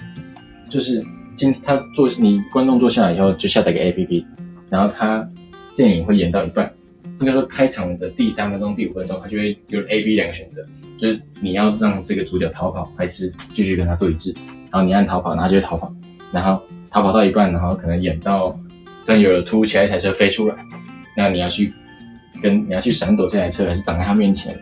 [0.68, 1.00] 就是
[1.36, 4.26] 今他坐你观众坐下来以后，就下载个 APP。
[4.68, 5.28] 然后他
[5.76, 6.72] 电影会演到一半，
[7.20, 10.64] 应该说开场的第三分钟、第五分钟，他就会有 A、B 两个选择，
[10.98, 14.34] 就是你要让这个主角逃跑，还是继续跟他对峙。
[14.70, 15.94] 然后你按逃跑，然后就会逃跑。
[16.32, 18.50] 然后逃跑到一半，然后可能演到
[19.04, 20.56] 突然有了突如其来一台车飞出来，
[21.16, 21.72] 那你要去
[22.42, 24.58] 跟你要去闪躲这台车，还是挡在他面前？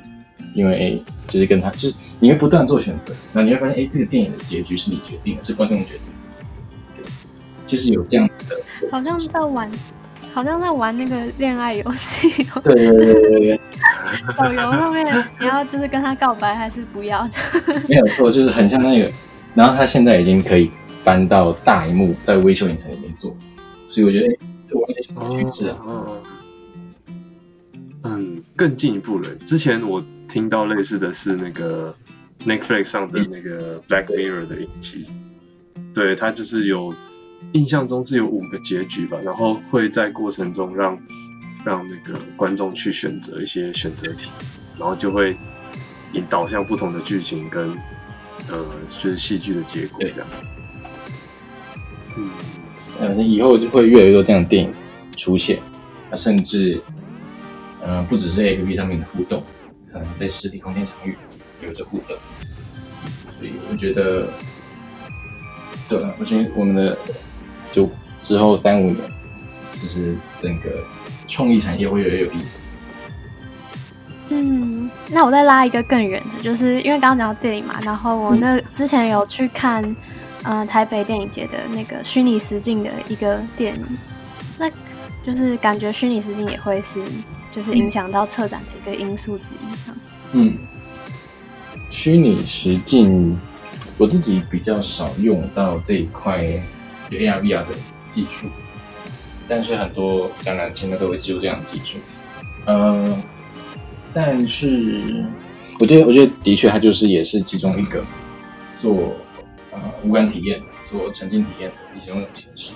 [0.52, 6.13] 因为 A 就是跟他就是你会不断做选择，那你会发现，哎，这个电影的结局是你决定的，是观众决定。
[7.76, 8.56] 其实有这样子的，
[8.90, 9.70] 好像在玩。
[10.32, 12.28] 好像在玩那个恋爱游戏，
[12.64, 13.60] 对对对对对，
[14.36, 15.06] 手游上面
[15.38, 17.22] 你要就是跟他告白还是不要？
[17.88, 19.08] 没有错，就是很像那个。
[19.54, 20.68] 然后他现在已经可以
[21.04, 23.30] 搬到大荧幕，在微秀影城里面做，
[23.88, 25.78] 所以我觉得这完全是趋势啊。
[28.02, 29.30] 嗯，更进一步了。
[29.44, 31.94] 之前我听到类似的是那个
[32.44, 35.06] Netflix 上的那个 Black Mirror 的影集，
[35.94, 36.92] 对它就是有。
[37.52, 40.98] 印象中是有五个结局吧，然后会在过程中让
[41.64, 44.28] 让那个观众去选择一些选择题，
[44.76, 45.36] 然后就会
[46.12, 47.70] 引导向不同的剧情跟
[48.48, 50.28] 呃就是戏剧的结果这样。
[52.16, 52.30] 嗯，
[52.98, 54.72] 呃，以后就会越来越多这样的电影
[55.16, 55.62] 出现，
[56.10, 56.82] 那甚至
[57.86, 59.44] 嗯不只是 A P P 上面的互动，
[59.92, 61.16] 可能在实体空间场域
[61.64, 62.16] 有着互动，
[63.38, 64.28] 所以我觉得，
[65.88, 66.98] 对啊，我觉得我们的。
[67.74, 68.98] 就之后三五年，
[69.72, 70.70] 就是整个
[71.26, 72.62] 创意产业会越来越有意思。
[74.28, 79.84] 嗯，那我再拉一个更远的，就是因为刚刚讲到电影嘛，然后我那之前有去看，
[80.44, 83.84] 嗯，台北电影节的那个虚拟实境的一个电影，
[84.56, 84.70] 那
[85.22, 87.04] 就是感觉虚拟实境也会是，
[87.50, 89.96] 就是影响到策展的一个因素之一，这样。
[90.32, 90.56] 嗯，
[91.90, 93.38] 虚拟实境
[93.98, 96.40] 我自己比较少用到这一块。
[97.10, 97.74] 有 AR、VR 的
[98.10, 98.48] 技术，
[99.48, 101.98] 但是很多展览现在都会记录这样的技术。
[102.66, 103.22] 呃，
[104.12, 105.26] 但是
[105.80, 108.02] 我觉得，我觉得的确，它就是也是其中一个
[108.78, 109.14] 做
[109.70, 112.72] 呃无感体验、做沉浸体验的一种形式。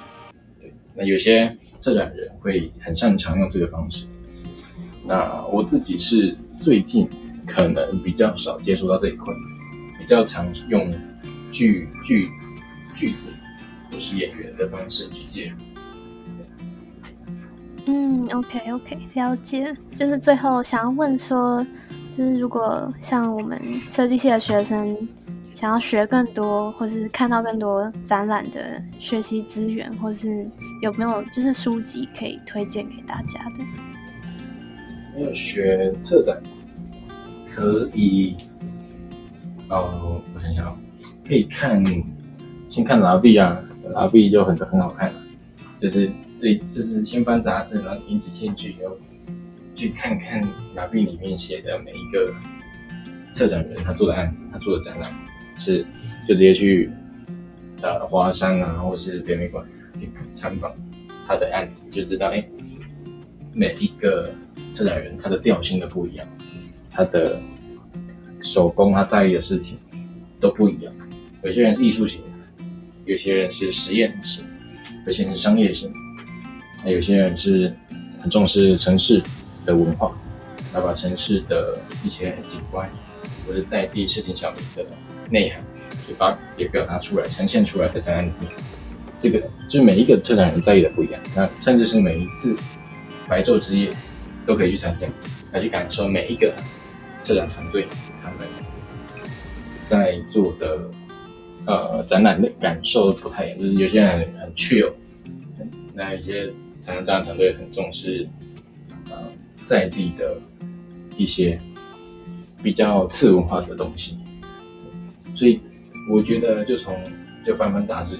[0.60, 4.04] 对，那有些策展人会很擅长用这个方式。
[5.04, 7.08] 那我自己是最近
[7.46, 9.32] 可能比较少接触到这一块，
[9.98, 10.92] 比较常用
[11.50, 12.28] 句句
[12.94, 13.28] 句子。
[13.90, 15.56] 不是演员的方式去介入。
[17.86, 19.74] 嗯，OK OK，了解。
[19.96, 21.66] 就是最后想要问说，
[22.16, 23.58] 就是如果像我们
[23.88, 24.96] 设计系的学生
[25.54, 30.46] 想要学更多，或是看到更多展览的学习资源，或是
[30.82, 33.64] 有没有就是书籍可以推荐给大家的？
[35.16, 36.40] 没有学策展，
[37.48, 38.36] 可以，
[39.70, 40.78] 哦，我想想，
[41.26, 41.82] 可以看，
[42.68, 43.58] 先看拉比啊。
[43.92, 45.22] 拉 B 就很很好看了，
[45.78, 48.96] 就是最就是先翻杂志，然后引起兴趣，然后
[49.74, 50.42] 去看看
[50.74, 52.34] 拉 B 里面写的每一个
[53.32, 55.10] 策展人他做的案子，他做的展览
[55.56, 55.84] 是
[56.26, 56.90] 就直接去
[57.82, 59.64] 呃华山啊，或是北美馆
[60.00, 60.72] 去参访
[61.26, 62.44] 他的案子，就知道哎
[63.52, 64.30] 每一个
[64.72, 66.26] 策展人他的调性都不一样，
[66.90, 67.40] 他的
[68.40, 69.78] 手工他在意的事情
[70.40, 70.92] 都不一样，
[71.42, 72.20] 有些人是艺术型。
[73.08, 74.44] 有些人是实验性，
[75.06, 75.90] 有些人是商业性，
[76.84, 77.74] 那有些人是
[78.20, 79.22] 很重视城市
[79.64, 80.14] 的文化，
[80.74, 82.86] 要把城市的一些景观
[83.46, 84.86] 或者在地事情小民的
[85.30, 85.64] 内涵，
[86.06, 88.52] 就把也表达出来、呈现出来在展览里面。
[89.18, 89.40] 这个
[89.70, 92.54] 就是每一个策展人在意的不一样，那甚至是每一次
[93.26, 93.90] 白昼之夜
[94.44, 95.08] 都可以去参加，
[95.52, 96.52] 来去感受每一个
[97.24, 97.88] 策展团队
[98.22, 98.46] 他们
[99.86, 100.78] 在做的。
[101.68, 104.90] 呃，展览的感受不太一样，就是有些人很 chill，
[105.92, 106.46] 那有些
[106.86, 108.26] 台湾展览团队很重视
[109.10, 109.18] 呃
[109.64, 110.38] 在地的
[111.18, 111.58] 一些
[112.62, 114.16] 比较次文化的东西，
[115.34, 115.60] 所以
[116.10, 116.98] 我觉得就从
[117.46, 118.16] 就翻翻杂志，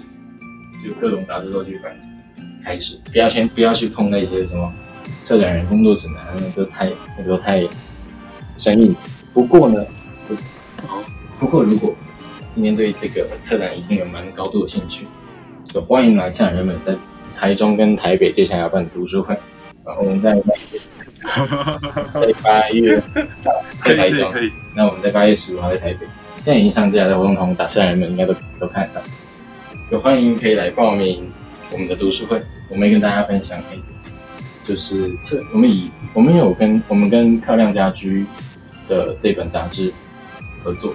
[0.84, 1.98] 就各种杂志都去翻
[2.62, 4.70] 开始，不要先不要去碰那些什么
[5.22, 7.66] 策展人工作指南，那都太那都太
[8.58, 8.94] 生硬。
[9.32, 9.86] 不过呢，
[11.40, 11.96] 不过如果
[12.58, 15.06] 今天对这个策展已经有蛮高度的兴趣，
[15.66, 16.92] 就欢迎来策展人们在
[17.30, 19.38] 台中跟台北接下来要办读书会，
[19.86, 20.34] 然后我们在
[22.42, 23.00] 八月
[23.84, 24.34] 在台中，
[24.74, 26.00] 那我们在八月十五号在台北，
[26.38, 29.06] 现在已经上架，的活动通打策展人们应该都都看得到，
[29.92, 31.30] 有欢迎可以来报名
[31.70, 33.56] 我们的读书会，我们跟大家分享，
[34.64, 38.26] 就是策我们以我们有跟我们跟漂亮家居
[38.88, 39.92] 的这本杂志
[40.64, 40.92] 合作。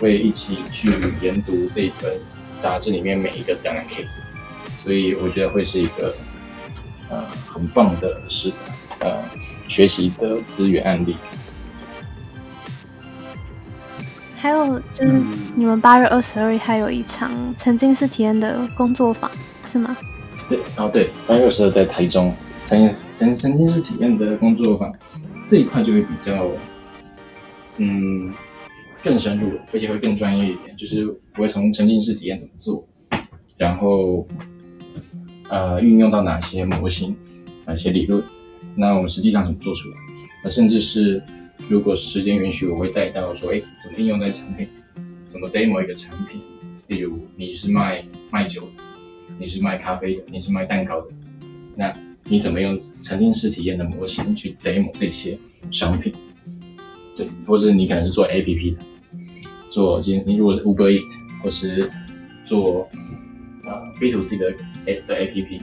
[0.00, 0.88] 会一起去
[1.22, 2.12] 研读这本
[2.58, 4.20] 杂志里面每一个展览 case，
[4.82, 6.14] 所以我觉得会是一个
[7.08, 8.52] 呃很棒的是
[9.00, 9.22] 呃
[9.68, 11.16] 学习的资源案例。
[14.36, 15.20] 还有就是
[15.54, 19.30] 你们八月二十二日还有一场沉浸式体验的工作坊
[19.64, 19.96] 是吗？
[20.48, 22.34] 对，哦对，八月二十二在台中
[22.64, 24.92] 沉浸沉沉浸式体验的工作坊
[25.46, 26.46] 这一块就会比较
[27.78, 28.32] 嗯。
[29.06, 32.84] 更深入，而且会更专业一点，就是我会从沉浸式体验怎么做，
[33.56, 34.26] 然后
[35.48, 37.16] 呃运用到哪些模型、
[37.64, 38.20] 哪些理论，
[38.74, 39.96] 那我们实际上怎么做出来？
[40.42, 41.22] 那甚至是
[41.68, 44.66] 如果时间允许，我会带到说，哎，怎么应用在产品？
[45.30, 46.40] 怎么 demo 一个产品？
[46.88, 48.82] 例如你是卖卖酒的，
[49.38, 51.06] 你是卖咖啡的，你是卖蛋糕的，
[51.76, 51.92] 那
[52.24, 55.38] 你怎么用沉浸式体验的模型去 demo 这些
[55.70, 56.12] 商品？
[57.16, 58.78] 对，或者你可能是做 APP 的。
[59.76, 61.04] 做今你如果是 Uber Eat
[61.42, 61.90] 或是
[62.46, 62.88] 做
[63.66, 64.50] 呃 B to C 的
[64.86, 65.60] A 的 A P P，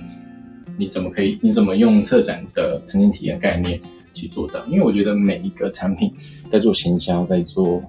[0.78, 1.40] 你怎么可以？
[1.42, 3.82] 你怎么用策展的沉浸体验概念
[4.14, 4.64] 去做到？
[4.68, 6.14] 因为我觉得每一个产品
[6.48, 7.84] 在做行销，在做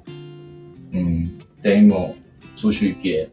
[0.92, 1.28] 嗯
[1.62, 2.12] demo
[2.56, 3.28] 出去给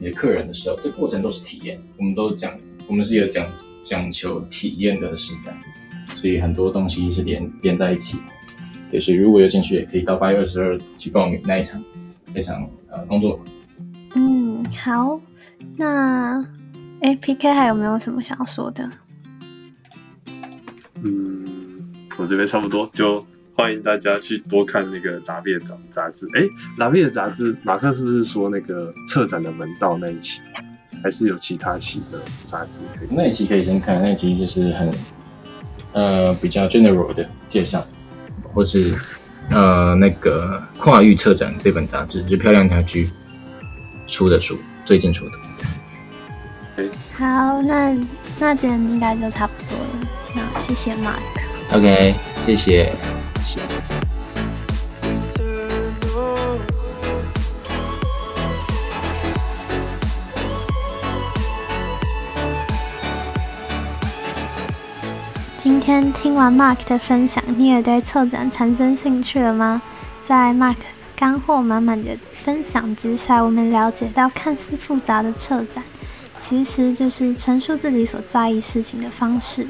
[0.00, 1.78] 你的客人的时候，这过程都是体验。
[1.96, 3.46] 我们都讲，我们是一个讲
[3.84, 5.56] 讲求体验的时代，
[6.16, 8.18] 所以很多东西是连连在一起。
[8.90, 11.80] 对，所以如果有兴趣，也可以到八月二十二去报名那一场。
[12.34, 13.38] 非常呃工作。
[14.14, 15.20] 嗯，好，
[15.76, 16.44] 那
[17.00, 18.88] 哎 P K 还有没有什么想要说的？
[21.02, 23.24] 嗯，我这边差不多，就
[23.56, 26.26] 欢迎大家去多看那个达比的杂杂志。
[26.34, 26.42] 哎，
[26.78, 30.40] 达比的杂志，马克是不是说那个策展的门道那一期，
[31.02, 32.82] 还是有其他期的杂志？
[33.10, 34.90] 那一期可以先看，那一期就是很
[35.92, 37.86] 呃比较 general 的介绍，
[38.52, 38.94] 或是。
[39.50, 43.10] 呃，那个跨域策展这本杂志，就漂亮家居
[44.06, 45.32] 出的书，最近出的。
[47.14, 47.94] 好，那
[48.38, 49.84] 那今天应该就差不多了。
[50.34, 51.76] 那谢谢 Mark。
[51.76, 52.14] OK，
[52.46, 52.92] 谢谢，
[53.44, 53.81] 谢谢。
[65.72, 69.80] 今天听完 Mark 的分享，你也对策展产生兴趣了吗？
[70.22, 70.76] 在 Mark
[71.16, 72.10] 干货满满的
[72.44, 75.82] 分享之下，我们了解到看似复杂的策展，
[76.36, 79.66] 其实就是陈述自己所在意事情的方式。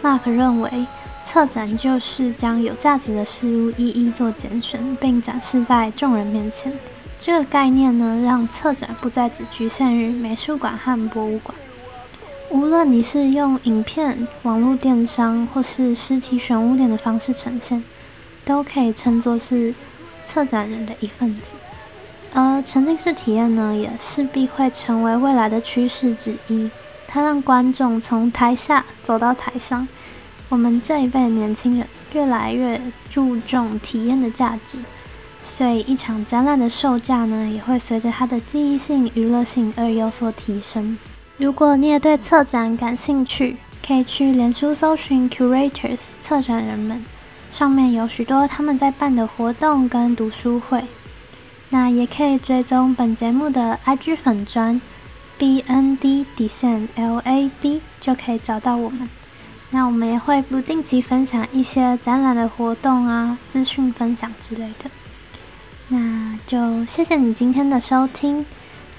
[0.00, 0.86] Mark 认为，
[1.26, 6.72] 策展就是将有价值的事物一一做拣选，并展示在众人面前。
[7.18, 11.52] 这个概念呢，让策展不再只局限于美术馆和博物馆。
[12.52, 17.82] 无论你是用影片、网络电商或是实体选物店的方式呈现，
[18.44, 19.74] 都可以称作是
[20.26, 21.40] 策展人的一份子。
[22.34, 26.70] 而沉浸式体验呢，也势必会成为未来的趋势之一。
[27.08, 29.88] 它让观众从台下走到台上。
[30.50, 32.78] 我们这一辈年轻人越来越
[33.10, 34.76] 注重体验的价值，
[35.42, 40.98] 所以一场展览的售价呢，也会随着它的记忆性、娱乐性而有所提升。
[41.42, 47.04] 如果你也对策展感兴趣，可以去脸书搜寻 Curators 策展人们，
[47.50, 50.84] 上面有许多他们在办的活动跟读书会。
[51.70, 54.80] 那也可以追踪本节目的 IG 粉砖
[55.36, 59.10] BND 底线 LAB，就可以找到我们。
[59.70, 64.88] 那我们也会不定期分享一些展览的活动啊、资讯分享之类的。
[65.88, 68.46] 那就谢谢你今天的收听，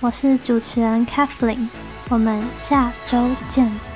[0.02, 1.70] 我是主持人 Kathleen。
[2.14, 3.93] 我们下周见。